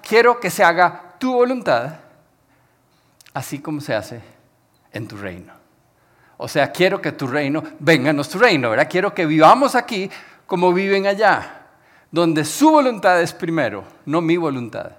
quiero 0.06 0.40
que 0.40 0.50
se 0.50 0.64
haga 0.64 1.14
tu 1.18 1.34
voluntad, 1.34 1.90
así 3.32 3.60
como 3.60 3.80
se 3.80 3.94
hace 3.94 4.20
en 4.92 5.06
tu 5.06 5.16
reino. 5.16 5.52
O 6.38 6.48
sea, 6.48 6.72
quiero 6.72 7.00
que 7.00 7.12
tu 7.12 7.28
reino 7.28 7.62
venga 7.78 8.10
a 8.10 8.12
nuestro 8.12 8.40
reino, 8.40 8.70
¿verdad? 8.70 8.88
Quiero 8.90 9.14
que 9.14 9.26
vivamos 9.26 9.76
aquí 9.76 10.10
como 10.46 10.72
viven 10.72 11.06
allá, 11.06 11.66
donde 12.10 12.44
su 12.44 12.70
voluntad 12.70 13.20
es 13.22 13.32
primero, 13.32 13.84
no 14.04 14.20
mi 14.20 14.36
voluntad. 14.36 14.92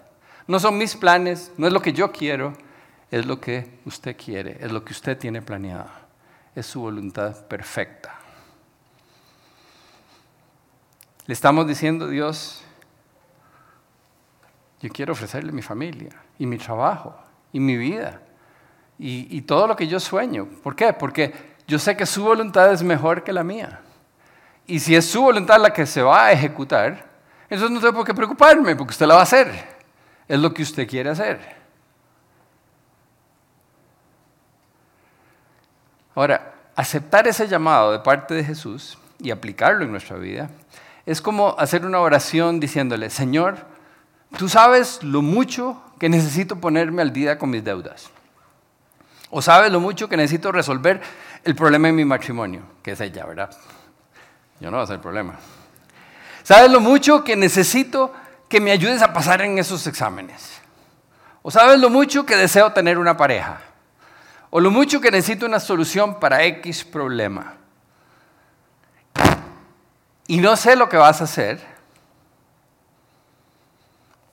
No 0.47 0.59
son 0.59 0.77
mis 0.77 0.95
planes, 0.95 1.51
no 1.57 1.67
es 1.67 1.73
lo 1.73 1.81
que 1.81 1.93
yo 1.93 2.11
quiero, 2.11 2.53
es 3.11 3.25
lo 3.25 3.39
que 3.39 3.79
usted 3.85 4.17
quiere, 4.17 4.57
es 4.59 4.71
lo 4.71 4.83
que 4.83 4.91
usted 4.91 5.17
tiene 5.17 5.41
planeado. 5.41 5.89
Es 6.55 6.65
su 6.65 6.81
voluntad 6.81 7.45
perfecta. 7.47 8.19
Le 11.25 11.33
estamos 11.33 11.65
diciendo, 11.67 12.07
Dios, 12.07 12.63
yo 14.81 14.89
quiero 14.89 15.13
ofrecerle 15.13 15.51
mi 15.51 15.61
familia 15.61 16.11
y 16.37 16.45
mi 16.45 16.57
trabajo 16.57 17.15
y 17.53 17.59
mi 17.59 17.77
vida 17.77 18.21
y, 18.99 19.37
y 19.37 19.41
todo 19.43 19.67
lo 19.67 19.75
que 19.75 19.87
yo 19.87 19.99
sueño. 19.99 20.47
¿Por 20.61 20.75
qué? 20.75 20.91
Porque 20.91 21.33
yo 21.67 21.79
sé 21.79 21.95
que 21.95 22.05
su 22.05 22.23
voluntad 22.23 22.73
es 22.73 22.83
mejor 22.83 23.23
que 23.23 23.31
la 23.31 23.43
mía. 23.43 23.79
Y 24.65 24.79
si 24.79 24.95
es 24.95 25.05
su 25.05 25.21
voluntad 25.21 25.59
la 25.59 25.73
que 25.73 25.85
se 25.85 26.01
va 26.01 26.25
a 26.25 26.31
ejecutar, 26.31 27.05
entonces 27.49 27.71
no 27.71 27.79
tengo 27.79 27.93
por 27.93 28.05
qué 28.05 28.13
preocuparme, 28.13 28.75
porque 28.75 28.91
usted 28.91 29.05
la 29.05 29.15
va 29.15 29.19
a 29.21 29.23
hacer. 29.23 29.51
Es 30.27 30.39
lo 30.39 30.53
que 30.53 30.63
usted 30.63 30.87
quiere 30.87 31.09
hacer. 31.09 31.39
Ahora, 36.15 36.53
aceptar 36.75 37.27
ese 37.27 37.47
llamado 37.47 37.91
de 37.91 37.99
parte 37.99 38.33
de 38.33 38.43
Jesús 38.43 38.97
y 39.19 39.31
aplicarlo 39.31 39.83
en 39.83 39.91
nuestra 39.91 40.17
vida 40.17 40.49
es 41.05 41.21
como 41.21 41.55
hacer 41.57 41.85
una 41.85 41.99
oración 41.99 42.59
diciéndole, 42.59 43.09
Señor, 43.09 43.57
tú 44.37 44.47
sabes 44.47 45.03
lo 45.03 45.21
mucho 45.21 45.81
que 45.99 46.09
necesito 46.09 46.57
ponerme 46.57 47.01
al 47.01 47.11
día 47.11 47.37
con 47.37 47.49
mis 47.49 47.63
deudas. 47.63 48.09
O 49.29 49.41
sabes 49.41 49.71
lo 49.71 49.79
mucho 49.79 50.07
que 50.07 50.15
necesito 50.15 50.51
resolver 50.51 51.01
el 51.43 51.55
problema 51.55 51.89
en 51.89 51.95
mi 51.95 52.05
matrimonio, 52.05 52.61
que 52.83 52.91
es 52.91 53.01
ella, 53.01 53.25
¿verdad? 53.25 53.49
Yo 54.59 54.71
no 54.71 54.77
voy 54.77 54.83
a 54.83 54.87
ser 54.87 54.95
el 54.95 55.01
problema. 55.01 55.35
Sabes 56.43 56.71
lo 56.71 56.79
mucho 56.79 57.23
que 57.23 57.35
necesito 57.35 58.13
que 58.49 58.59
me 58.59 58.71
ayudes 58.71 59.01
a 59.01 59.13
pasar 59.13 59.41
en 59.41 59.57
esos 59.57 59.87
exámenes. 59.87 60.61
O 61.41 61.51
sabes 61.51 61.79
lo 61.79 61.89
mucho 61.89 62.25
que 62.25 62.35
deseo 62.35 62.71
tener 62.71 62.97
una 62.97 63.17
pareja. 63.17 63.61
O 64.49 64.59
lo 64.59 64.69
mucho 64.69 65.01
que 65.01 65.11
necesito 65.11 65.45
una 65.45 65.59
solución 65.59 66.19
para 66.19 66.43
X 66.43 66.83
problema. 66.83 67.55
Y 70.27 70.37
no 70.37 70.55
sé 70.55 70.75
lo 70.75 70.87
que 70.87 70.97
vas 70.97 71.21
a 71.21 71.23
hacer, 71.23 71.59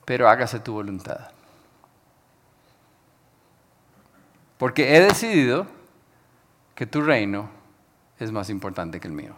pero 0.05 0.29
hágase 0.29 0.61
tu 0.61 0.73
voluntad. 0.73 1.31
Porque 4.59 4.97
he 4.97 5.01
decidido 5.01 5.67
que 6.75 6.87
tu 6.87 7.01
reino 7.01 7.49
es 8.19 8.31
más 8.31 8.51
importante 8.51 9.01
que 9.01 9.09
el 9.09 9.15
mío. 9.15 9.35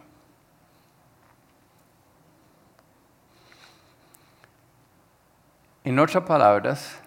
En 5.85 5.99
otras 5.99 6.25
palabras, 6.25 6.99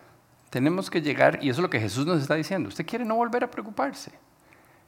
tenemos 0.50 0.90
que 0.90 1.02
llegar, 1.02 1.40
y 1.42 1.50
eso 1.50 1.60
es 1.60 1.64
lo 1.64 1.70
que 1.70 1.80
Jesús 1.80 2.06
nos 2.06 2.22
está 2.22 2.36
diciendo, 2.36 2.70
usted 2.70 2.86
quiere 2.86 3.06
no 3.06 3.16
volver 3.16 3.44
a 3.44 3.52
preocuparse. 3.52 4.12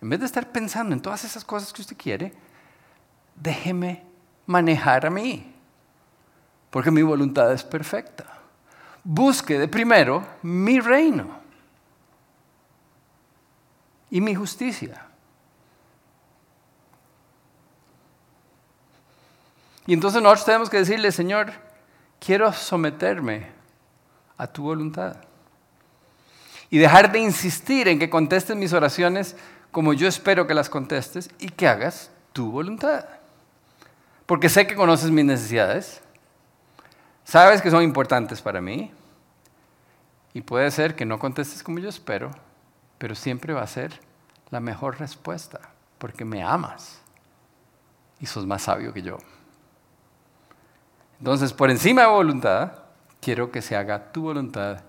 En 0.02 0.10
vez 0.10 0.20
de 0.20 0.26
estar 0.26 0.52
pensando 0.52 0.94
en 0.94 1.02
todas 1.02 1.24
esas 1.24 1.44
cosas 1.44 1.74
que 1.74 1.82
usted 1.82 1.98
quiere, 1.98 2.34
déjeme 3.36 4.04
manejar 4.46 5.06
a 5.06 5.10
mí, 5.10 5.54
porque 6.70 6.92
mi 6.92 7.02
voluntad 7.02 7.52
es 7.52 7.64
perfecta. 7.64 8.26
Busque 9.04 9.58
de 9.58 9.68
primero 9.68 10.26
mi 10.42 10.80
reino 10.80 11.40
y 14.10 14.22
mi 14.22 14.36
justicia. 14.36 15.06
Y 19.86 19.94
entonces 19.94 20.22
nosotros 20.22 20.46
tenemos 20.46 20.70
que 20.70 20.78
decirle, 20.78 21.12
Señor, 21.14 21.54
quiero 22.20 22.52
someterme 22.52 23.57
a 24.38 24.48
tu 24.48 24.64
voluntad. 24.64 25.18
Y 26.70 26.78
dejar 26.78 27.12
de 27.12 27.20
insistir 27.20 27.88
en 27.88 28.00
que 28.00 28.10
contestes 28.10 28.56
mis 28.56 28.74
oraciones 28.74 29.36
como 29.72 29.94
yo 29.94 30.08
espero 30.08 30.48
que 30.48 30.54
las 30.54 30.70
contestes 30.70 31.30
y 31.40 31.50
que 31.50 31.68
hagas 31.68 32.12
tu 32.34 32.52
voluntad. 32.52 33.06
Porque 34.26 34.50
sé 34.50 34.68
que 34.68 34.76
conoces 34.76 35.10
mis 35.10 35.26
necesidades, 35.26 36.02
sabes 37.24 37.62
que 37.62 37.72
son 37.72 37.84
importantes 37.84 38.42
para 38.42 38.60
mí 38.60 38.92
y 40.34 40.42
puede 40.42 40.70
ser 40.72 40.96
que 40.96 41.06
no 41.06 41.18
contestes 41.20 41.64
como 41.64 41.80
yo 41.80 41.90
espero, 41.90 42.32
pero 42.98 43.16
siempre 43.16 43.54
va 43.54 43.62
a 43.62 43.68
ser 43.68 44.00
la 44.50 44.60
mejor 44.60 45.00
respuesta 45.00 45.60
porque 45.98 46.26
me 46.26 46.44
amas 46.44 47.00
y 48.20 48.26
sos 48.26 48.46
más 48.46 48.64
sabio 48.64 48.94
que 48.94 49.02
yo. 49.02 49.18
Entonces, 51.20 51.54
por 51.54 51.72
encima 51.72 52.02
de 52.02 52.08
voluntad, 52.08 52.74
quiero 53.22 53.52
que 53.52 53.62
se 53.62 53.76
haga 53.76 54.12
tu 54.12 54.24
voluntad 54.24 54.84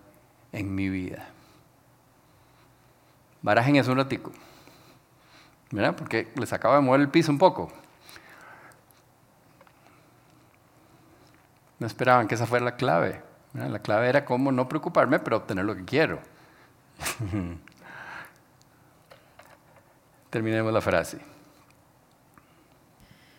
en 0.52 0.74
mi 0.74 0.88
vida. 0.88 1.28
Barajen 3.42 3.76
eso 3.76 3.92
un 3.92 3.98
ratico. 3.98 4.32
¿Verdad? 5.70 5.94
Porque 5.96 6.32
les 6.36 6.52
acaba 6.52 6.76
de 6.76 6.82
mover 6.82 7.00
el 7.00 7.08
piso 7.08 7.30
un 7.30 7.38
poco. 7.38 7.70
No 11.78 11.86
esperaban 11.86 12.26
que 12.26 12.34
esa 12.34 12.46
fuera 12.46 12.64
la 12.64 12.76
clave. 12.76 13.22
La 13.52 13.78
clave 13.78 14.08
era 14.08 14.24
cómo 14.24 14.50
no 14.52 14.68
preocuparme, 14.68 15.18
pero 15.18 15.36
obtener 15.38 15.64
lo 15.64 15.76
que 15.76 15.84
quiero. 15.84 16.20
Terminemos 20.30 20.72
la 20.72 20.80
frase. 20.80 21.20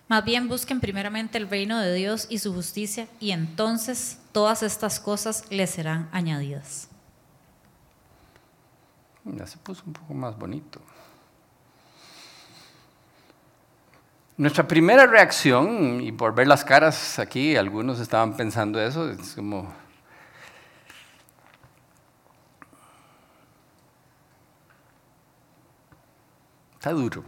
Más 0.10 0.26
bien 0.26 0.48
busquen 0.48 0.80
primeramente 0.80 1.38
el 1.38 1.48
reino 1.48 1.80
de 1.80 1.94
Dios 1.94 2.26
y 2.32 2.40
su 2.40 2.52
justicia, 2.52 3.08
y 3.20 3.30
entonces 3.30 4.18
todas 4.32 4.64
estas 4.64 5.00
cosas 5.00 5.46
les 5.52 5.70
serán 5.70 6.10
añadidas. 6.12 6.90
Ya 9.24 9.46
se 9.46 9.60
puso 9.60 9.84
un 9.86 9.94
poco 9.94 10.16
más 10.16 10.36
bonito. 10.36 10.82
Nuestra 14.36 14.68
primera 14.68 15.06
reacción, 15.06 16.02
y 16.02 16.12
por 16.12 16.34
ver 16.34 16.48
las 16.48 16.66
caras 16.66 17.20
aquí, 17.20 17.56
algunos 17.56 18.00
estaban 18.00 18.36
pensando 18.36 18.82
eso, 18.82 19.12
es 19.12 19.36
como... 19.36 19.72
Está 26.74 26.94
duro 26.94 27.24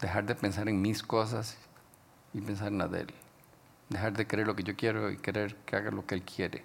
dejar 0.00 0.24
de 0.24 0.34
pensar 0.34 0.70
en 0.70 0.80
mis 0.80 1.02
cosas 1.02 1.58
y 2.32 2.40
pensar 2.40 2.68
en 2.68 2.78
la 2.78 2.88
de 2.88 3.00
Él. 3.02 3.14
Dejar 3.88 4.12
de 4.12 4.26
querer 4.26 4.46
lo 4.46 4.54
que 4.54 4.62
yo 4.62 4.76
quiero 4.76 5.10
y 5.10 5.16
querer 5.16 5.56
que 5.64 5.76
haga 5.76 5.90
lo 5.90 6.06
que 6.06 6.14
Él 6.14 6.22
quiere. 6.22 6.64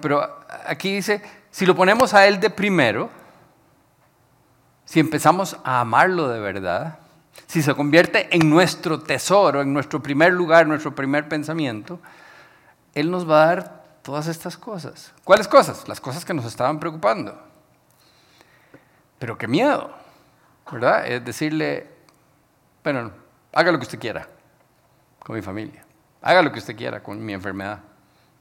Pero 0.00 0.40
aquí 0.66 0.96
dice, 0.96 1.22
si 1.50 1.64
lo 1.64 1.76
ponemos 1.76 2.12
a 2.12 2.26
Él 2.26 2.40
de 2.40 2.50
primero, 2.50 3.08
si 4.84 4.98
empezamos 4.98 5.56
a 5.62 5.80
amarlo 5.80 6.28
de 6.28 6.40
verdad, 6.40 6.98
si 7.46 7.62
se 7.62 7.74
convierte 7.74 8.34
en 8.34 8.50
nuestro 8.50 9.00
tesoro, 9.00 9.62
en 9.62 9.72
nuestro 9.72 10.02
primer 10.02 10.32
lugar, 10.32 10.66
nuestro 10.66 10.94
primer 10.94 11.28
pensamiento, 11.28 12.00
Él 12.94 13.10
nos 13.10 13.28
va 13.28 13.42
a 13.42 13.46
dar 13.46 13.84
todas 14.02 14.26
estas 14.26 14.56
cosas. 14.56 15.12
¿Cuáles 15.22 15.46
cosas? 15.46 15.86
Las 15.86 16.00
cosas 16.00 16.24
que 16.24 16.34
nos 16.34 16.44
estaban 16.44 16.80
preocupando. 16.80 17.40
Pero 19.18 19.38
qué 19.38 19.46
miedo, 19.46 19.90
¿verdad? 20.70 21.06
Es 21.06 21.24
decirle, 21.24 21.88
bueno, 22.82 23.12
haga 23.56 23.72
lo 23.72 23.78
que 23.78 23.84
usted 23.84 23.98
quiera 23.98 24.28
con 25.18 25.34
mi 25.34 25.40
familia, 25.40 25.82
haga 26.20 26.42
lo 26.42 26.52
que 26.52 26.58
usted 26.58 26.76
quiera 26.76 27.02
con 27.02 27.24
mi 27.24 27.32
enfermedad, 27.32 27.80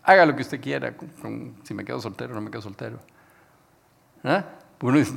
haga 0.03 0.25
lo 0.25 0.35
que 0.35 0.41
usted 0.41 0.59
quiera 0.59 0.91
con, 0.97 1.55
si 1.63 1.73
me 1.73 1.85
quedo 1.85 2.01
soltero 2.01 2.33
o 2.33 2.35
no 2.35 2.41
me 2.41 2.51
quedo 2.51 2.61
soltero. 2.61 2.99
¿Ah? 4.25 4.43
Uno 4.81 4.97
dice, 4.97 5.13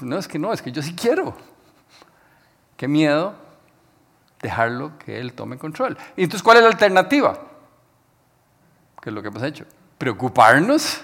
no, 0.00 0.18
es 0.18 0.28
que 0.28 0.38
no, 0.38 0.52
es 0.52 0.60
que 0.60 0.70
yo 0.70 0.82
sí 0.82 0.94
quiero. 0.94 1.34
Qué 2.76 2.86
miedo 2.86 3.34
dejarlo 4.42 4.98
que 4.98 5.18
Él 5.18 5.32
tome 5.32 5.56
control. 5.56 5.96
¿Y 6.14 6.24
entonces 6.24 6.42
cuál 6.42 6.58
es 6.58 6.64
la 6.64 6.68
alternativa? 6.68 7.40
¿Qué 9.00 9.08
es 9.08 9.14
lo 9.14 9.22
que 9.22 9.28
hemos 9.28 9.42
hecho? 9.42 9.64
Preocuparnos. 9.96 11.00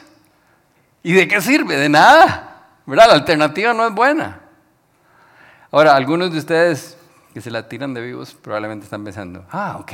¿Y 1.02 1.14
de 1.14 1.26
qué 1.26 1.40
sirve? 1.40 1.76
De 1.76 1.88
nada. 1.88 2.66
¿Verdad? 2.84 3.06
La 3.08 3.14
alternativa 3.14 3.72
no 3.72 3.86
es 3.86 3.94
buena. 3.94 4.40
Ahora, 5.70 5.96
algunos 5.96 6.30
de 6.30 6.38
ustedes 6.38 6.98
que 7.34 7.40
se 7.40 7.50
la 7.50 7.68
tiran 7.68 7.92
de 7.92 8.00
vivos 8.00 8.32
probablemente 8.32 8.84
están 8.84 9.02
pensando, 9.02 9.44
ah, 9.50 9.78
ok. 9.80 9.92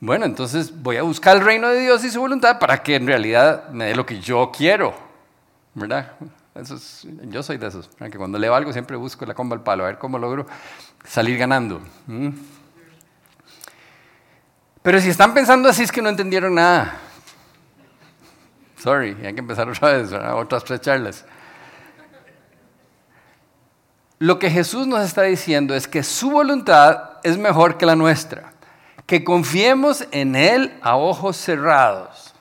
Bueno, 0.00 0.24
entonces 0.24 0.82
voy 0.82 0.96
a 0.96 1.02
buscar 1.02 1.36
el 1.36 1.44
reino 1.44 1.68
de 1.68 1.80
Dios 1.80 2.02
y 2.04 2.10
su 2.10 2.20
voluntad 2.20 2.58
para 2.58 2.82
que 2.82 2.96
en 2.96 3.06
realidad 3.06 3.68
me 3.68 3.84
dé 3.84 3.94
lo 3.94 4.06
que 4.06 4.18
yo 4.18 4.50
quiero. 4.50 4.94
¿Verdad? 5.74 6.12
yo 7.28 7.42
soy 7.42 7.56
de 7.56 7.66
esos, 7.66 7.88
que 7.88 8.18
cuando 8.18 8.38
leo 8.38 8.54
algo 8.54 8.72
siempre 8.72 8.96
busco 8.96 9.24
la 9.24 9.34
comba 9.34 9.56
al 9.56 9.62
palo, 9.62 9.84
a 9.84 9.86
ver 9.86 9.98
cómo 9.98 10.18
logro 10.18 10.46
salir 11.04 11.38
ganando. 11.38 11.80
Pero 14.82 15.00
si 15.00 15.10
están 15.10 15.32
pensando 15.34 15.68
así 15.68 15.82
es 15.82 15.92
que 15.92 16.02
no 16.02 16.08
entendieron 16.08 16.54
nada. 16.54 16.98
Sorry, 18.78 19.16
hay 19.24 19.34
que 19.34 19.40
empezar 19.40 19.68
otra 19.68 19.92
vez, 19.92 20.12
otras 20.12 20.64
tres 20.64 20.80
charlas. 20.80 21.24
Lo 24.22 24.38
que 24.38 24.50
Jesús 24.50 24.86
nos 24.86 25.00
está 25.04 25.22
diciendo 25.22 25.74
es 25.74 25.88
que 25.88 26.04
su 26.04 26.30
voluntad 26.30 27.14
es 27.24 27.38
mejor 27.38 27.76
que 27.76 27.86
la 27.86 27.96
nuestra, 27.96 28.52
que 29.04 29.24
confiemos 29.24 30.06
en 30.12 30.36
Él 30.36 30.78
a 30.80 30.96
ojos 30.96 31.36
cerrados 31.36 32.32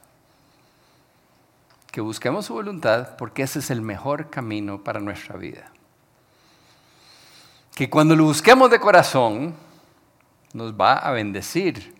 que 1.92 2.00
busquemos 2.00 2.46
su 2.46 2.54
voluntad 2.54 3.16
porque 3.18 3.42
ese 3.42 3.58
es 3.58 3.72
el 3.72 3.82
mejor 3.82 4.30
camino 4.30 4.84
para 4.84 5.00
nuestra 5.00 5.38
vida. 5.38 5.72
Que 7.74 7.90
cuando 7.90 8.16
lo 8.16 8.26
busquemos 8.26 8.70
de 8.70 8.80
corazón, 8.80 9.56
nos 10.54 10.74
va 10.74 10.94
a 10.94 11.10
bendecir 11.10 11.96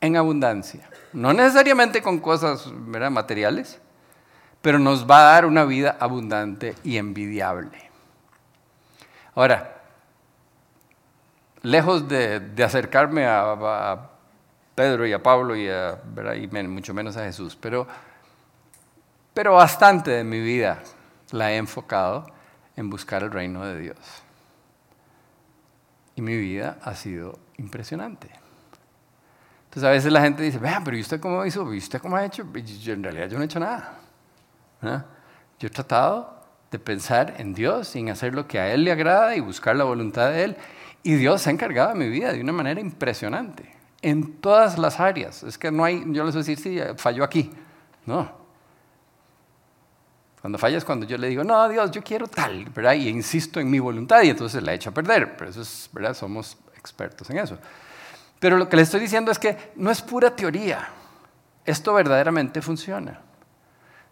en 0.00 0.16
abundancia. 0.16 0.88
No 1.12 1.32
necesariamente 1.32 2.02
con 2.02 2.20
cosas 2.20 2.68
materiales, 2.70 3.80
pero 4.62 4.78
nos 4.78 5.10
va 5.10 5.18
a 5.18 5.32
dar 5.32 5.44
una 5.44 5.64
vida 5.64 5.96
abundante 5.98 6.76
y 6.84 6.98
envidiable. 6.98 7.87
Ahora, 9.38 9.72
lejos 11.62 12.08
de, 12.08 12.52
acercarme 12.64 13.24
a, 13.24 14.10
Pedro 14.74 15.06
y 15.06 15.12
a 15.12 15.22
Pablo 15.22 15.54
y, 15.54 15.68
a, 15.68 15.96
y 16.34 16.48
mucho 16.66 16.92
menos 16.92 17.16
a 17.16 17.22
Jesús, 17.22 17.54
pero, 17.54 17.86
pero 19.32 19.52
bastante 19.52 20.10
de 20.10 20.24
mi 20.24 20.40
vida 20.40 20.82
la 21.30 21.52
he 21.52 21.56
enfocado 21.56 22.26
en 22.74 22.90
buscar 22.90 23.22
el 23.22 23.30
reino 23.30 23.64
de 23.64 23.78
Dios. 23.78 23.98
Y 26.16 26.20
mi 26.20 26.36
vida 26.36 26.78
ha 26.82 26.96
sido 26.96 27.38
impresionante. 27.58 28.28
Entonces 29.66 29.84
a 29.84 29.90
veces 29.90 30.12
la 30.12 30.22
gente 30.22 30.42
dice, 30.42 30.58
vean, 30.58 30.82
pero 30.82 30.96
¿y 30.96 31.00
usted 31.00 31.20
cómo 31.20 31.46
hizo? 31.46 31.72
¿Y 31.72 31.78
usted 31.78 32.00
cómo 32.00 32.16
ha 32.16 32.24
hecho? 32.24 32.44
yo, 32.52 32.92
en 32.92 33.04
realidad 33.04 33.28
yo 33.28 33.36
no 33.36 33.44
he 33.44 33.46
hecho 33.46 33.60
nada. 33.60 34.00
Yo 35.60 35.68
he 35.68 35.70
tratado 35.70 36.37
de 36.70 36.78
pensar 36.78 37.34
en 37.38 37.54
Dios 37.54 37.96
y 37.96 38.00
en 38.00 38.10
hacer 38.10 38.34
lo 38.34 38.46
que 38.46 38.58
a 38.58 38.72
Él 38.72 38.84
le 38.84 38.92
agrada 38.92 39.34
y 39.36 39.40
buscar 39.40 39.76
la 39.76 39.84
voluntad 39.84 40.30
de 40.30 40.44
Él. 40.44 40.56
Y 41.02 41.14
Dios 41.14 41.42
se 41.42 41.50
ha 41.50 41.52
encargado 41.52 41.90
de 41.90 41.94
mi 41.94 42.08
vida 42.08 42.32
de 42.32 42.40
una 42.40 42.52
manera 42.52 42.80
impresionante, 42.80 43.74
en 44.02 44.34
todas 44.40 44.78
las 44.78 45.00
áreas. 45.00 45.42
Es 45.42 45.56
que 45.56 45.70
no 45.70 45.84
hay, 45.84 46.00
yo 46.06 46.24
les 46.24 46.34
voy 46.34 46.42
a 46.42 46.44
decir, 46.44 46.58
sí, 46.58 46.78
falló 46.96 47.24
aquí. 47.24 47.50
No. 48.04 48.38
Cuando 50.40 50.58
falla 50.58 50.78
es 50.78 50.84
cuando 50.84 51.04
yo 51.04 51.18
le 51.18 51.28
digo, 51.28 51.42
no, 51.42 51.68
Dios, 51.68 51.90
yo 51.90 52.02
quiero 52.02 52.28
tal, 52.28 52.64
¿verdad? 52.66 52.94
Y 52.94 53.08
insisto 53.08 53.58
en 53.58 53.70
mi 53.70 53.78
voluntad 53.78 54.22
y 54.22 54.30
entonces 54.30 54.62
la 54.62 54.72
echo 54.72 54.90
a 54.90 54.94
perder. 54.94 55.36
Pero 55.36 55.50
eso 55.50 55.62
es, 55.62 55.88
¿verdad? 55.92 56.14
Somos 56.14 56.56
expertos 56.76 57.28
en 57.30 57.38
eso. 57.38 57.58
Pero 58.38 58.56
lo 58.56 58.68
que 58.68 58.76
le 58.76 58.82
estoy 58.82 59.00
diciendo 59.00 59.32
es 59.32 59.38
que 59.38 59.72
no 59.76 59.90
es 59.90 60.00
pura 60.00 60.34
teoría. 60.34 60.88
Esto 61.64 61.92
verdaderamente 61.92 62.62
funciona. 62.62 63.20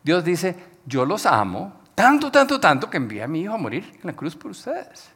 Dios 0.02 0.24
dice, 0.24 0.56
yo 0.84 1.04
los 1.04 1.26
amo, 1.26 1.72
tanto, 1.96 2.30
tanto, 2.30 2.60
tanto 2.60 2.88
que 2.88 2.98
envié 2.98 3.22
a 3.22 3.26
mi 3.26 3.40
hijo 3.40 3.54
a 3.54 3.56
morir 3.56 3.90
en 3.94 4.02
la 4.04 4.12
cruz 4.12 4.36
por 4.36 4.52
ustedes. 4.52 5.08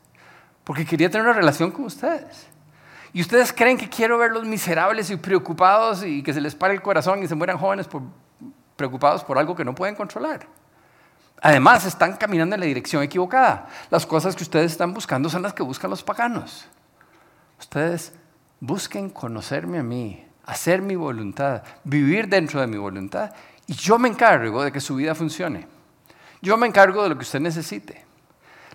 Porque 0.64 0.84
quería 0.84 1.10
tener 1.10 1.26
una 1.26 1.36
relación 1.36 1.70
con 1.70 1.84
ustedes. 1.84 2.48
Y 3.12 3.20
ustedes 3.20 3.52
creen 3.52 3.76
que 3.76 3.88
quiero 3.88 4.18
verlos 4.18 4.44
miserables 4.44 5.10
y 5.10 5.16
preocupados 5.16 6.04
y 6.04 6.22
que 6.22 6.32
se 6.32 6.40
les 6.40 6.54
pare 6.54 6.74
el 6.74 6.80
corazón 6.80 7.22
y 7.22 7.28
se 7.28 7.34
mueran 7.34 7.58
jóvenes 7.58 7.86
preocupados 8.76 9.22
por 9.22 9.38
algo 9.38 9.54
que 9.54 9.64
no 9.64 9.74
pueden 9.74 9.94
controlar. 9.94 10.46
Además, 11.42 11.84
están 11.84 12.16
caminando 12.16 12.54
en 12.54 12.60
la 12.60 12.66
dirección 12.66 13.02
equivocada. 13.02 13.68
Las 13.90 14.06
cosas 14.06 14.34
que 14.34 14.42
ustedes 14.42 14.72
están 14.72 14.94
buscando 14.94 15.28
son 15.28 15.42
las 15.42 15.52
que 15.52 15.62
buscan 15.62 15.90
los 15.90 16.02
paganos. 16.02 16.66
Ustedes 17.58 18.14
busquen 18.58 19.10
conocerme 19.10 19.78
a 19.78 19.82
mí, 19.82 20.26
hacer 20.46 20.80
mi 20.80 20.96
voluntad, 20.96 21.62
vivir 21.84 22.28
dentro 22.28 22.60
de 22.60 22.66
mi 22.66 22.78
voluntad 22.78 23.32
y 23.66 23.74
yo 23.74 23.98
me 23.98 24.08
encargo 24.08 24.64
de 24.64 24.72
que 24.72 24.80
su 24.80 24.96
vida 24.96 25.14
funcione. 25.14 25.79
Yo 26.42 26.56
me 26.56 26.66
encargo 26.66 27.02
de 27.02 27.10
lo 27.10 27.16
que 27.16 27.22
usted 27.22 27.40
necesite. 27.40 28.04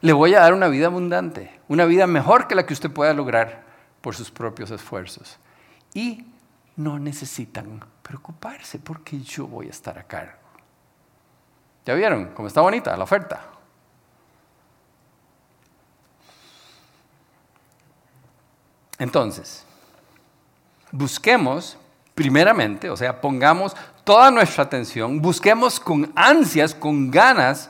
Le 0.01 0.13
voy 0.13 0.36
a 0.36 0.41
dar 0.41 0.54
una 0.54 0.67
vida 0.67 0.88
abundante, 0.88 1.60
una 1.67 1.86
vida 1.86 2.06
mejor 2.06 2.47
que 2.47 2.56
la 2.56 2.65
que 2.65 2.73
usted 2.73 2.91
pueda 2.91 3.13
lograr 3.13 3.63
por 4.01 4.15
sus 4.15 4.30
propios 4.30 4.69
esfuerzos. 4.71 5.38
Y 5.93 6.25
no 6.75 6.99
necesitan 6.99 7.84
preocuparse 8.04 8.80
porque 8.80 9.19
yo 9.21 9.47
voy 9.47 9.67
a 9.67 9.71
estar 9.71 9.97
a 9.97 10.04
cargo. 10.04 10.38
¿Ya 11.86 11.93
vieron 11.93 12.32
cómo 12.34 12.47
está 12.47 12.62
bonita 12.62 12.95
la 12.97 13.04
oferta? 13.04 13.41
Entonces, 18.97 19.65
busquemos 20.91 21.78
primeramente, 22.13 22.89
o 22.89 22.97
sea, 22.97 23.19
pongamos 23.19 23.75
toda 24.06 24.32
nuestra 24.32 24.63
atención, 24.63 25.22
busquemos 25.22 25.80
con 25.82 26.13
ansias, 26.15 26.74
con 26.74 27.12
ganas, 27.12 27.70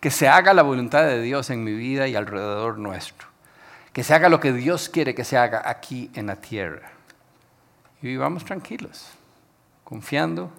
que 0.00 0.10
se 0.10 0.28
haga 0.28 0.52
la 0.52 0.62
voluntad 0.62 1.04
de 1.04 1.22
Dios 1.22 1.48
en 1.50 1.62
mi 1.62 1.72
vida 1.72 2.08
y 2.08 2.16
alrededor 2.16 2.78
nuestro. 2.78 3.28
Que 3.92 4.02
se 4.02 4.12
haga 4.12 4.28
lo 4.28 4.40
que 4.40 4.52
Dios 4.52 4.88
quiere 4.88 5.14
que 5.14 5.24
se 5.24 5.38
haga 5.38 5.62
aquí 5.64 6.10
en 6.14 6.26
la 6.26 6.36
tierra. 6.36 6.90
Y 8.02 8.08
vivamos 8.08 8.44
tranquilos, 8.44 9.08
confiando 9.84 10.50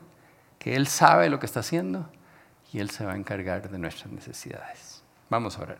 que 0.57 0.75
Él 0.75 0.87
sabe 0.87 1.29
lo 1.29 1.39
que 1.39 1.45
está 1.45 1.59
haciendo 1.59 2.09
y 2.71 2.79
Él 2.79 2.89
se 2.89 3.05
va 3.05 3.13
a 3.13 3.17
encargar 3.17 3.69
de 3.69 3.77
nuestras 3.77 4.11
necesidades. 4.11 5.03
Vamos 5.29 5.59
a 5.59 5.61
orar. 5.63 5.77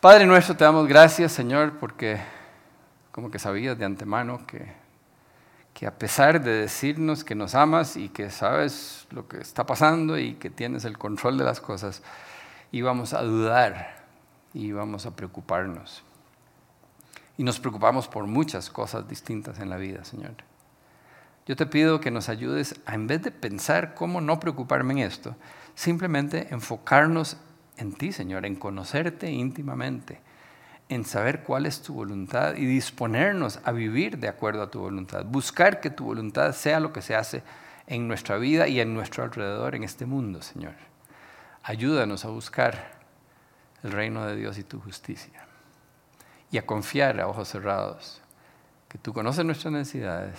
Padre 0.00 0.26
nuestro, 0.26 0.56
te 0.56 0.64
damos 0.64 0.86
gracias, 0.86 1.32
Señor, 1.32 1.78
porque 1.78 2.20
como 3.12 3.30
que 3.30 3.38
sabías 3.38 3.78
de 3.78 3.84
antemano 3.84 4.46
que 4.46 4.72
que 5.78 5.86
a 5.86 5.96
pesar 5.96 6.42
de 6.42 6.50
decirnos 6.50 7.22
que 7.22 7.36
nos 7.36 7.54
amas 7.54 7.96
y 7.96 8.08
que 8.08 8.30
sabes 8.30 9.06
lo 9.12 9.28
que 9.28 9.38
está 9.38 9.64
pasando 9.64 10.18
y 10.18 10.34
que 10.34 10.50
tienes 10.50 10.84
el 10.84 10.98
control 10.98 11.38
de 11.38 11.44
las 11.44 11.60
cosas, 11.60 12.02
íbamos 12.72 13.14
a 13.14 13.22
dudar 13.22 14.04
y 14.52 14.66
íbamos 14.66 15.06
a 15.06 15.14
preocuparnos. 15.14 16.02
Y 17.36 17.44
nos 17.44 17.60
preocupamos 17.60 18.08
por 18.08 18.26
muchas 18.26 18.70
cosas 18.70 19.06
distintas 19.06 19.60
en 19.60 19.70
la 19.70 19.76
vida, 19.76 20.04
Señor. 20.04 20.34
Yo 21.46 21.54
te 21.54 21.66
pido 21.66 22.00
que 22.00 22.10
nos 22.10 22.28
ayudes 22.28 22.74
a, 22.84 22.96
en 22.96 23.06
vez 23.06 23.22
de 23.22 23.30
pensar 23.30 23.94
cómo 23.94 24.20
no 24.20 24.40
preocuparme 24.40 24.94
en 24.94 24.98
esto, 25.06 25.36
simplemente 25.76 26.48
enfocarnos 26.50 27.36
en 27.76 27.92
ti, 27.92 28.10
Señor, 28.10 28.46
en 28.46 28.56
conocerte 28.56 29.30
íntimamente 29.30 30.20
en 30.88 31.04
saber 31.04 31.42
cuál 31.42 31.66
es 31.66 31.82
tu 31.82 31.94
voluntad 31.94 32.54
y 32.54 32.64
disponernos 32.64 33.60
a 33.64 33.72
vivir 33.72 34.18
de 34.18 34.28
acuerdo 34.28 34.62
a 34.62 34.70
tu 34.70 34.80
voluntad. 34.80 35.24
Buscar 35.24 35.80
que 35.80 35.90
tu 35.90 36.04
voluntad 36.04 36.52
sea 36.52 36.80
lo 36.80 36.92
que 36.92 37.02
se 37.02 37.14
hace 37.14 37.42
en 37.86 38.08
nuestra 38.08 38.36
vida 38.38 38.68
y 38.68 38.80
en 38.80 38.94
nuestro 38.94 39.24
alrededor, 39.24 39.74
en 39.74 39.84
este 39.84 40.06
mundo, 40.06 40.40
Señor. 40.42 40.74
Ayúdanos 41.62 42.24
a 42.24 42.28
buscar 42.28 42.98
el 43.82 43.92
reino 43.92 44.24
de 44.26 44.36
Dios 44.36 44.58
y 44.58 44.64
tu 44.64 44.80
justicia. 44.80 45.46
Y 46.50 46.58
a 46.58 46.64
confiar 46.64 47.20
a 47.20 47.28
ojos 47.28 47.48
cerrados 47.48 48.22
que 48.88 48.96
tú 48.96 49.12
conoces 49.12 49.44
nuestras 49.44 49.72
necesidades 49.72 50.38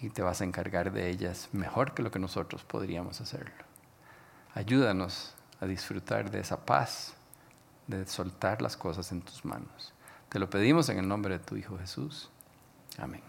y 0.00 0.10
te 0.10 0.22
vas 0.22 0.40
a 0.40 0.44
encargar 0.44 0.92
de 0.92 1.08
ellas 1.08 1.48
mejor 1.52 1.92
que 1.92 2.04
lo 2.04 2.12
que 2.12 2.20
nosotros 2.20 2.62
podríamos 2.62 3.20
hacerlo. 3.20 3.64
Ayúdanos 4.54 5.34
a 5.60 5.66
disfrutar 5.66 6.30
de 6.30 6.40
esa 6.40 6.64
paz 6.64 7.14
de 7.88 8.06
soltar 8.06 8.62
las 8.62 8.76
cosas 8.76 9.10
en 9.10 9.22
tus 9.22 9.44
manos. 9.44 9.92
Te 10.28 10.38
lo 10.38 10.48
pedimos 10.48 10.88
en 10.90 10.98
el 10.98 11.08
nombre 11.08 11.38
de 11.38 11.44
tu 11.44 11.56
Hijo 11.56 11.76
Jesús. 11.78 12.30
Amén. 12.98 13.22